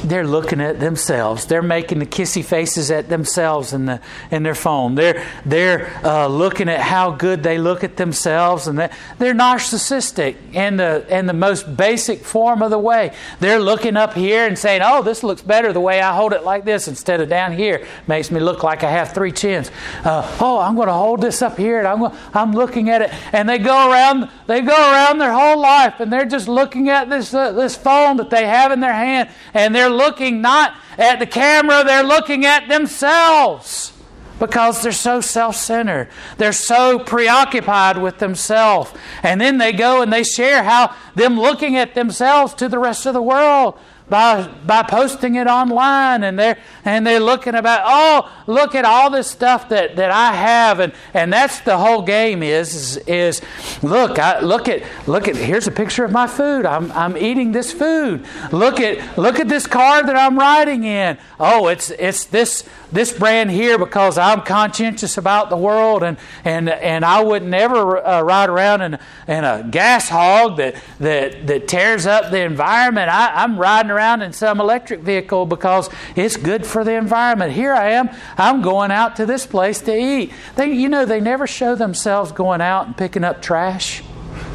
they're 0.07 0.27
looking 0.27 0.61
at 0.61 0.79
themselves. 0.79 1.47
They're 1.47 1.63
making 1.63 1.99
the 1.99 2.07
kissy 2.07 2.45
faces 2.45 2.91
at 2.91 3.09
themselves 3.09 3.73
in 3.73 3.87
the 3.87 4.01
in 4.31 4.43
their 4.43 4.55
phone. 4.55 4.95
They're 4.95 5.25
they're 5.45 5.89
uh, 6.05 6.29
looking 6.29 6.69
at 6.69 6.81
how 6.81 7.11
good 7.11 7.43
they 7.43 7.59
look 7.59 7.83
at 7.83 7.97
themselves, 7.97 8.67
and 8.69 8.79
they're 8.79 9.35
narcissistic 9.35 10.37
in 10.55 10.77
the 10.77 11.05
in 11.09 11.27
the 11.27 11.33
most 11.33 11.77
basic 11.77 12.21
form 12.21 12.63
of 12.63 12.71
the 12.71 12.79
way. 12.79 13.15
They're 13.41 13.59
looking 13.59 13.97
up 13.97 14.15
here 14.15 14.47
and 14.47 14.59
saying, 14.59 14.83
"Oh, 14.85 15.03
this 15.03 15.23
looks 15.23 15.43
better 15.43 15.73
the 15.73 15.81
way 15.81 16.01
I 16.01 16.15
hold 16.15 16.33
it 16.33 16.45
like 16.45 16.65
this 16.65 16.89
instead 16.89 17.21
of 17.21 17.29
down 17.29 17.53
here. 17.53 17.87
Makes 18.07 18.31
me 18.31 18.41
look 18.41 18.63
like 18.63 18.85
I 18.85 18.91
have 18.91 19.13
three 19.13 19.33
chins." 19.33 19.71
Uh, 20.05 20.37
oh, 20.41 20.59
I'm 20.59 20.77
going 20.77 20.89
to 20.89 20.95
hold 20.95 21.21
this 21.21 21.43
up 21.43 21.57
here, 21.57 21.79
and 21.79 21.89
I'm 21.89 21.99
going, 21.99 22.17
I'm 22.33 22.53
looking 22.53 22.91
at 22.91 23.03
it, 23.03 23.11
and 23.33 23.49
they 23.49 23.59
go 23.59 23.91
around 23.91 24.31
they 24.47 24.61
go 24.61 24.73
around 24.73 25.19
their 25.19 25.33
whole 25.33 25.61
life, 25.61 25.99
and 25.99 26.13
they're 26.13 26.25
just 26.25 26.47
looking 26.49 26.89
at 26.89 27.11
this 27.11 27.35
uh, 27.35 27.53
this 27.53 27.77
phone 27.77 28.17
that 28.19 28.31
they 28.31 28.47
have 28.47 28.71
in 28.71 28.81
their 28.81 28.93
hand, 28.93 29.31
and 29.53 29.75
they're 29.75 29.96
looking 29.97 30.41
not 30.41 30.75
at 30.99 31.19
the 31.19 31.27
camera, 31.27 31.83
they're 31.85 32.05
looking 32.05 32.45
at 32.45 32.69
themselves 32.69 33.93
because 34.39 34.83
they're 34.83 34.93
so 34.93 35.21
self 35.21 35.57
centered. 35.57 36.09
They're 36.39 36.53
so 36.53 36.99
preoccupied 36.99 37.99
with 37.99 38.19
themselves. 38.19 38.93
And 39.23 39.41
then 39.41 39.59
they 39.59 39.73
go 39.73 40.03
and 40.03 40.13
they 40.13 40.25
share 40.25 40.63
how 40.63 40.95
them 41.15 41.39
looking 41.39 41.77
at 41.77 41.95
themselves 41.95 42.55
to 42.55 42.69
the 42.69 42.79
rest 42.79 43.07
of 43.07 43.15
the 43.15 43.23
world 43.23 43.79
by 44.09 44.47
by 44.65 44.83
posting 44.83 45.35
it 45.35 45.47
online 45.47 46.23
and 46.23 46.39
they're 46.39 46.59
and 46.85 47.07
they're 47.07 47.21
looking 47.21 47.55
about 47.55 47.83
oh 47.85 48.31
look 48.47 48.75
at 48.75 48.85
all 48.85 49.11
this 49.11 49.29
stuff 49.29 49.69
that, 49.69 49.97
that 49.97 50.11
I 50.11 50.33
have. 50.33 50.81
And, 50.81 50.93
and 51.15 51.33
that's 51.33 51.61
the 51.61 51.77
whole 51.79 52.03
game 52.03 52.43
is 52.43 52.75
is, 52.75 52.97
is 53.07 53.43
look 53.83 54.19
I, 54.19 54.41
look 54.41 54.69
at 54.69 54.83
look 55.09 55.29
at 55.29 55.37
here's 55.37 55.67
a 55.67 55.73
picture 55.73 56.05
of 56.05 56.13
my 56.13 56.27
food. 56.27 56.67
I'm, 56.67 56.91
I'm 56.93 57.17
eating 57.17 57.53
this 57.53 57.73
food. 57.73 58.25
Look 58.53 58.81
at 58.81 59.19
look 59.19 59.39
at 59.41 59.49
this 59.49 59.67
car 59.67 60.03
that 60.03 60.17
I'm 60.17 60.39
riding 60.39 60.85
in. 60.85 61.19
Oh 61.39 61.69
it's 61.69 61.91
it's 61.91 62.25
this 62.27 62.65
this 62.93 63.17
brand 63.17 63.51
here 63.51 63.79
because 63.79 64.19
I'm 64.19 64.43
conscientious 64.43 65.19
about 65.19 65.51
the 65.51 65.57
world 65.57 66.03
and 66.03 66.17
and 66.45 66.69
and 66.69 67.05
I 67.05 67.23
would 67.23 67.43
never 67.43 68.05
uh, 68.05 68.23
ride 68.23 68.49
around 68.49 68.83
in, 68.83 68.99
in 69.29 69.45
a 69.45 69.67
gas 69.71 70.09
hog 70.09 70.57
that 70.59 70.77
that 71.01 71.47
that 71.47 71.69
tears 71.69 72.07
up 72.07 72.31
the 72.31 72.41
environment 72.41 73.11
I, 73.11 73.43
I'm 73.43 73.59
riding 73.59 73.91
around 73.91 74.23
in 74.23 74.33
some 74.33 74.61
electric 74.61 75.01
vehicle 75.01 75.47
because 75.47 75.91
it's 76.15 76.37
good 76.37 76.67
for 76.67 76.85
the 76.85 76.95
environment. 76.95 77.53
Here 77.53 77.73
I 77.73 77.93
am, 77.93 78.11
I'm 78.37 78.63
going 78.63 78.91
out 78.91 79.17
to 79.17 79.27
this 79.27 79.47
place 79.47 79.81
to 79.83 79.97
eat. 79.97 80.33
They, 80.57 80.73
you 80.73 80.89
know, 80.89 81.05
they 81.05 81.21
never 81.21 81.47
show 81.47 81.75
themselves 81.75 82.33
going 82.33 82.61
out 82.61 82.87
and 82.87 82.97
picking 82.97 83.25
up 83.25 83.43
trash. 83.43 84.03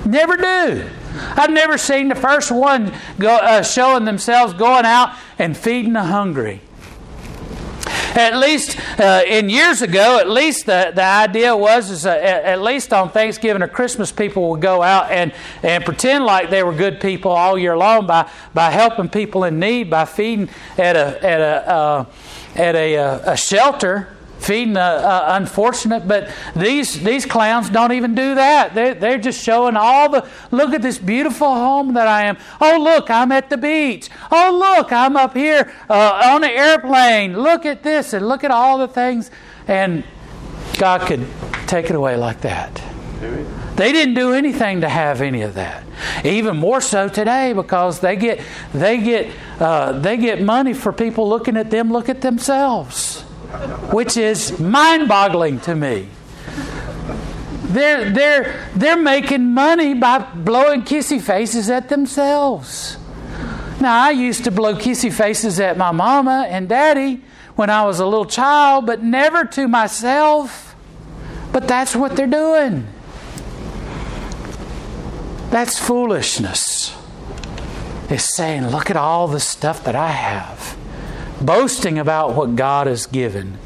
Never 0.06 0.38
do. 0.38 0.89
I've 1.36 1.52
never 1.52 1.78
seen 1.78 2.08
the 2.08 2.15
first 2.15 2.52
one 2.52 2.94
go, 3.20 3.36
uh, 3.36 3.63
showing 3.63 4.06
themselves 4.06 4.54
going 4.54 4.86
out 4.86 5.15
and 5.38 5.56
feeding 5.56 5.94
the 5.94 6.04
hungry. 6.04 6.62
At 8.15 8.36
least 8.36 8.78
uh, 9.00 9.21
in 9.26 9.50
years 9.50 9.82
ago, 9.82 10.19
at 10.19 10.30
least 10.30 10.65
the, 10.65 10.91
the 10.93 11.04
idea 11.04 11.56
was 11.56 11.89
is 11.89 12.06
uh, 12.06 12.10
at 12.10 12.62
least 12.62 12.91
on 12.91 13.10
Thanksgiving 13.10 13.62
or 13.62 13.69
Christmas, 13.69 14.12
people 14.12 14.50
would 14.50 14.62
go 14.62 14.82
out 14.82 15.12
and, 15.12 15.34
and 15.63 15.86
pretend 15.86 16.26
like 16.26 16.50
they 16.50 16.62
were 16.62 16.74
good 16.74 17.00
people 17.00 17.32
all 17.32 17.58
year 17.58 17.78
long 17.78 18.06
by, 18.06 18.30
by 18.54 18.69
helping 18.69 19.08
people 19.08 19.45
in 19.45 19.60
need, 19.60 19.89
by 19.89 20.04
feeding 20.04 20.50
at 20.78 20.97
a, 20.97 21.26
at 21.26 21.39
a, 21.39 21.69
uh, 21.69 22.06
at 22.56 22.76
a, 22.76 22.97
uh, 22.97 23.32
a 23.34 23.38
shelter 23.38 24.10
feeding 24.41 24.73
the 24.73 24.82
uh, 24.82 25.38
unfortunate. 25.39 26.08
But 26.08 26.30
these 26.56 27.01
these 27.01 27.25
clowns 27.25 27.69
don't 27.69 27.91
even 27.91 28.15
do 28.15 28.36
that. 28.36 28.73
They're, 28.75 28.93
they're 28.93 29.17
just 29.17 29.41
showing 29.43 29.77
all 29.77 30.10
the 30.10 30.27
look 30.51 30.73
at 30.73 30.82
this 30.82 30.97
beautiful 30.97 31.54
home 31.54 31.93
that 31.93 32.08
I 32.08 32.23
am. 32.25 32.38
Oh 32.60 32.80
look, 32.82 33.10
I'm 33.10 33.32
at 33.32 33.49
the 33.49 33.58
beach. 33.58 34.10
Oh 34.32 34.75
look, 34.77 34.91
I'm 34.91 35.15
up 35.15 35.36
here 35.36 35.71
uh, 35.89 36.34
on 36.34 36.43
an 36.43 36.49
airplane. 36.49 37.38
Look 37.38 37.65
at 37.65 37.84
this 37.84 38.13
and 38.13 38.27
look 38.27 38.43
at 38.43 38.51
all 38.51 38.77
the 38.77 38.88
things. 38.88 39.32
And 39.67 40.04
God 40.77 41.01
could 41.01 41.25
take 41.67 41.89
it 41.89 41.95
away 41.95 42.17
like 42.17 42.41
that. 42.41 42.82
They 43.75 43.91
didn't 43.91 44.15
do 44.15 44.34
anything 44.34 44.82
to 44.82 44.89
have 44.89 45.21
any 45.21 45.43
of 45.43 45.54
that. 45.54 45.84
Even 46.25 46.58
more 46.58 46.82
so 46.82 47.08
today 47.08 47.54
because 47.54 47.99
they 47.99 48.15
get 48.15 48.41
they 48.73 48.97
get 48.97 49.32
uh, 49.60 49.93
they 49.93 50.17
get 50.17 50.41
money 50.41 50.73
for 50.73 50.91
people 50.91 51.30
looking 51.30 51.56
at 51.56 51.69
them 51.69 51.91
look 51.91 52.10
at 52.10 52.21
themselves, 52.21 53.23
which 53.92 54.18
is 54.18 54.60
mind-boggling 54.60 55.60
to 55.62 55.76
me. 55.76 56.08
They're 57.72 58.10
they're 58.10 58.70
they're 58.76 58.98
making 58.98 59.54
money 59.54 59.94
by 59.94 60.20
blowing 60.20 60.84
kissy 60.84 61.22
faces 61.22 61.70
at 61.70 61.88
themselves. 61.88 62.98
Now 63.80 64.04
I 64.04 64.12
used 64.12 64.44
to 64.44 64.52
blow 64.52 64.76
kissy 64.76 65.12
faces 65.12 65.60
at 65.60 65.78
my 65.78 65.92
mama 65.92 66.46
and 66.50 66.68
daddy 66.68 67.24
when 67.56 67.70
I 67.70 67.86
was 67.86 68.00
a 68.00 68.06
little 68.06 68.26
child, 68.26 68.86
but 68.86 69.02
never 69.02 69.46
to 69.46 69.68
myself. 69.68 70.76
But 71.52 71.68
that's 71.68 71.96
what 71.96 72.16
they're 72.16 72.28
doing. 72.28 72.88
That's 75.50 75.80
foolishness. 75.80 76.96
It's 78.10 78.36
saying, 78.36 78.68
look 78.68 78.90
at 78.90 78.98
all 78.98 79.28
the 79.28 79.40
stuff 79.40 79.84
that 79.86 79.96
I 79.96 80.10
have. 80.10 80.78
Boasting 81.41 81.97
about 81.97 82.36
what 82.36 82.56
God 82.56 82.88
has 82.88 83.06
given. 83.06 83.58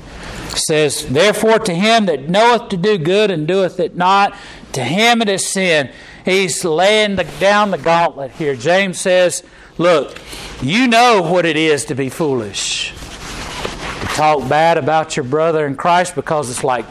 Says, 0.49 1.05
Therefore, 1.05 1.59
to 1.59 1.73
him 1.73 2.05
that 2.05 2.29
knoweth 2.29 2.69
to 2.69 2.77
do 2.77 2.97
good 2.97 3.31
and 3.31 3.47
doeth 3.47 3.79
it 3.79 3.95
not, 3.95 4.35
to 4.73 4.83
him 4.83 5.21
it 5.21 5.29
is 5.29 5.47
sin. 5.47 5.91
He's 6.23 6.63
laying 6.63 7.17
the, 7.17 7.23
down 7.39 7.71
the 7.71 7.77
gauntlet 7.77 8.31
here. 8.31 8.55
James 8.55 8.99
says, 8.99 9.43
Look, 9.77 10.17
you 10.61 10.88
know 10.88 11.21
what 11.21 11.45
it 11.45 11.57
is 11.57 11.85
to 11.85 11.95
be 11.95 12.09
foolish. 12.09 12.93
To 12.93 14.07
talk 14.07 14.47
bad 14.47 14.77
about 14.77 15.17
your 15.17 15.25
brother 15.25 15.67
in 15.67 15.75
Christ 15.75 16.15
because 16.15 16.49
it's 16.49 16.63
like 16.63 16.85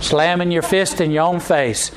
slamming 0.00 0.50
your 0.50 0.62
fist 0.62 1.00
in 1.00 1.10
your 1.10 1.22
own 1.22 1.38
face 1.38 1.92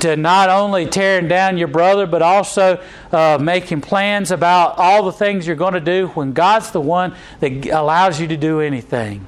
to 0.00 0.16
not 0.16 0.48
only 0.50 0.86
tearing 0.86 1.28
down 1.28 1.56
your 1.58 1.68
brother, 1.68 2.06
but 2.06 2.22
also 2.22 2.82
uh, 3.12 3.38
making 3.40 3.80
plans 3.80 4.30
about 4.30 4.78
all 4.78 5.04
the 5.04 5.12
things 5.12 5.46
you're 5.46 5.56
going 5.56 5.74
to 5.74 5.80
do 5.80 6.08
when 6.08 6.32
God's 6.32 6.70
the 6.70 6.80
one 6.80 7.14
that 7.40 7.66
allows 7.66 8.20
you 8.20 8.26
to 8.28 8.36
do 8.36 8.60
anything. 8.60 9.24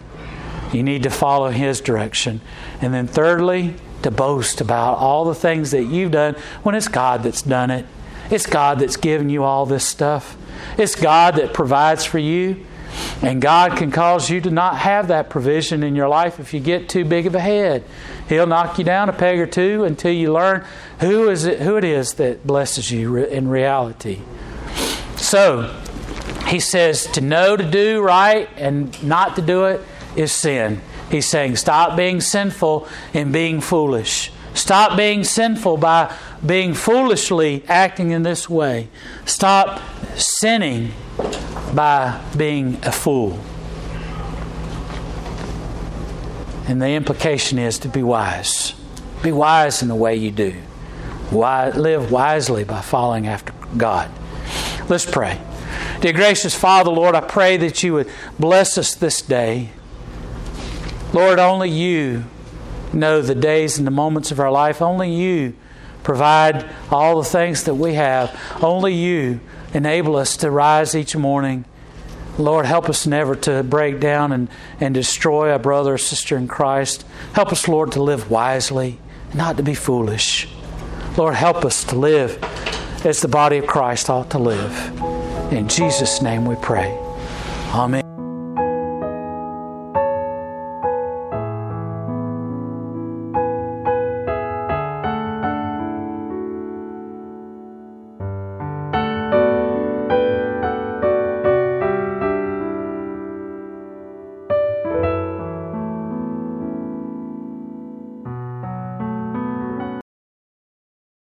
You 0.73 0.83
need 0.83 1.03
to 1.03 1.11
follow 1.11 1.51
His 1.51 1.81
direction. 1.81 2.41
And 2.81 2.93
then, 2.93 3.07
thirdly, 3.07 3.75
to 4.03 4.11
boast 4.11 4.61
about 4.61 4.99
all 4.99 5.25
the 5.25 5.35
things 5.35 5.71
that 5.71 5.85
you've 5.85 6.13
done 6.13 6.35
when 6.63 6.75
it's 6.75 6.89
God 6.89 7.23
that's 7.23 7.43
done 7.43 7.71
it. 7.71 7.87
It's 8.31 8.47
God 8.47 8.79
that's 8.79 8.97
given 8.97 9.29
you 9.29 9.45
all 9.45 9.67
this 9.67 9.87
stuff. 9.87 10.37
It's 10.79 10.95
God 10.95 11.37
that 11.37 11.53
provides 11.53 12.05
for 12.05 12.19
you. 12.19 12.65
And 13.23 13.41
God 13.41 13.77
can 13.77 13.91
cause 13.91 14.29
you 14.29 14.41
to 14.41 14.51
not 14.51 14.79
have 14.79 15.09
that 15.09 15.31
provision 15.31 15.83
in 15.83 15.95
your 15.95 16.09
life 16.09 16.41
if 16.41 16.53
you 16.53 16.61
get 16.61 16.89
too 16.89 17.05
big 17.05 17.27
of 17.27 17.35
a 17.35 17.41
head. 17.41 17.85
He'll 18.29 18.47
knock 18.47 18.79
you 18.79 18.85
down 18.85 19.09
a 19.09 19.13
peg 19.13 19.39
or 19.39 19.47
two 19.47 19.85
until 19.85 20.13
you 20.13 20.33
learn 20.33 20.65
who 21.01 21.29
is 21.29 21.45
it, 21.45 21.61
who 21.61 21.77
it 21.77 21.85
is 21.85 22.15
that 22.15 22.47
blesses 22.47 22.91
you 22.91 23.17
in 23.17 23.49
reality. 23.49 24.21
So, 25.17 25.73
he 26.49 26.59
says 26.59 27.07
to 27.13 27.21
know 27.21 27.57
to 27.57 27.71
do 27.71 28.03
right 28.03 28.49
and 28.57 29.01
not 29.03 29.37
to 29.37 29.43
do 29.43 29.67
it 29.67 29.81
is 30.17 30.33
sin. 30.33 30.81
He's 31.11 31.27
saying 31.27 31.57
stop 31.57 31.97
being 31.97 32.21
sinful 32.21 32.89
and 33.15 33.33
being 33.33 33.61
foolish. 33.61 34.32
Stop 34.55 34.97
being 34.97 35.25
sinful 35.25 35.79
by 35.79 36.15
being 36.45 36.75
foolishly 36.75 37.65
acting 37.69 38.11
in 38.11 38.23
this 38.23 38.49
way. 38.49 38.89
Stop 39.25 39.81
sinning 40.17 40.93
by 41.75 42.21
being 42.37 42.79
a 42.83 42.93
fool. 42.93 43.39
And 46.69 46.81
the 46.81 46.91
implication 46.91 47.59
is 47.59 47.79
to 47.81 47.89
be 47.89 48.03
wise. 48.03 48.75
Be 49.23 49.33
wise 49.33 49.83
in 49.83 49.89
the 49.89 49.95
way 49.95 50.17
you 50.17 50.31
do. 50.31 50.55
Live 51.33 52.11
wisely 52.13 52.65
by 52.65 52.81
following 52.81 53.27
after 53.27 53.53
God. 53.77 54.11
Let's 54.89 55.07
pray. 55.07 55.41
Dear 56.01 56.13
gracious 56.13 56.55
Father, 56.55 56.91
Lord, 56.91 57.15
I 57.15 57.21
pray 57.21 57.57
that 57.57 57.83
you 57.83 57.95
would 57.95 58.11
bless 58.39 58.77
us 58.77 58.95
this 58.95 59.23
day. 59.23 59.71
Lord, 61.13 61.39
only 61.39 61.71
you 61.71 62.25
know 62.93 63.23
the 63.23 63.35
days 63.35 63.79
and 63.79 63.87
the 63.87 63.93
moments 63.93 64.31
of 64.31 64.41
our 64.41 64.51
life. 64.51 64.83
Only 64.83 65.13
you 65.13 65.55
provide 66.03 66.69
all 66.91 67.19
the 67.19 67.29
things 67.29 67.65
that 67.65 67.75
we 67.75 67.95
have. 67.95 68.39
Only 68.63 68.95
you 68.95 69.41
enable 69.75 70.17
us 70.17 70.37
to 70.39 70.51
rise 70.51 70.95
each 70.95 71.17
morning. 71.17 71.65
Lord, 72.39 72.67
help 72.67 72.89
us 72.89 73.07
never 73.07 73.35
to 73.37 73.63
break 73.63 74.01
down 74.01 74.33
and, 74.33 74.49
and 74.81 74.95
destroy 74.95 75.55
a 75.55 75.59
brother 75.59 75.95
or 75.95 75.99
sister 75.99 76.37
in 76.37 76.49
Christ. 76.49 77.05
Help 77.35 77.53
us, 77.53 77.69
Lord, 77.69 77.93
to 77.93 78.03
live 78.03 78.31
wisely, 78.31 78.99
not 79.35 79.57
to 79.59 79.63
be 79.63 79.75
foolish. 79.75 80.49
Lord, 81.17 81.35
help 81.35 81.65
us 81.65 81.85
to 81.85 81.97
live 81.97 82.43
as 83.05 83.21
the 83.21 83.29
body 83.29 83.59
of 83.59 83.67
Christ 83.67 84.09
ought 84.09 84.31
to 84.31 84.39
live. 84.39 85.53
In 85.53 85.69
Jesus' 85.69 86.23
name 86.23 86.47
we 86.47 86.57
pray. 86.57 86.97
Amen. 87.75 88.02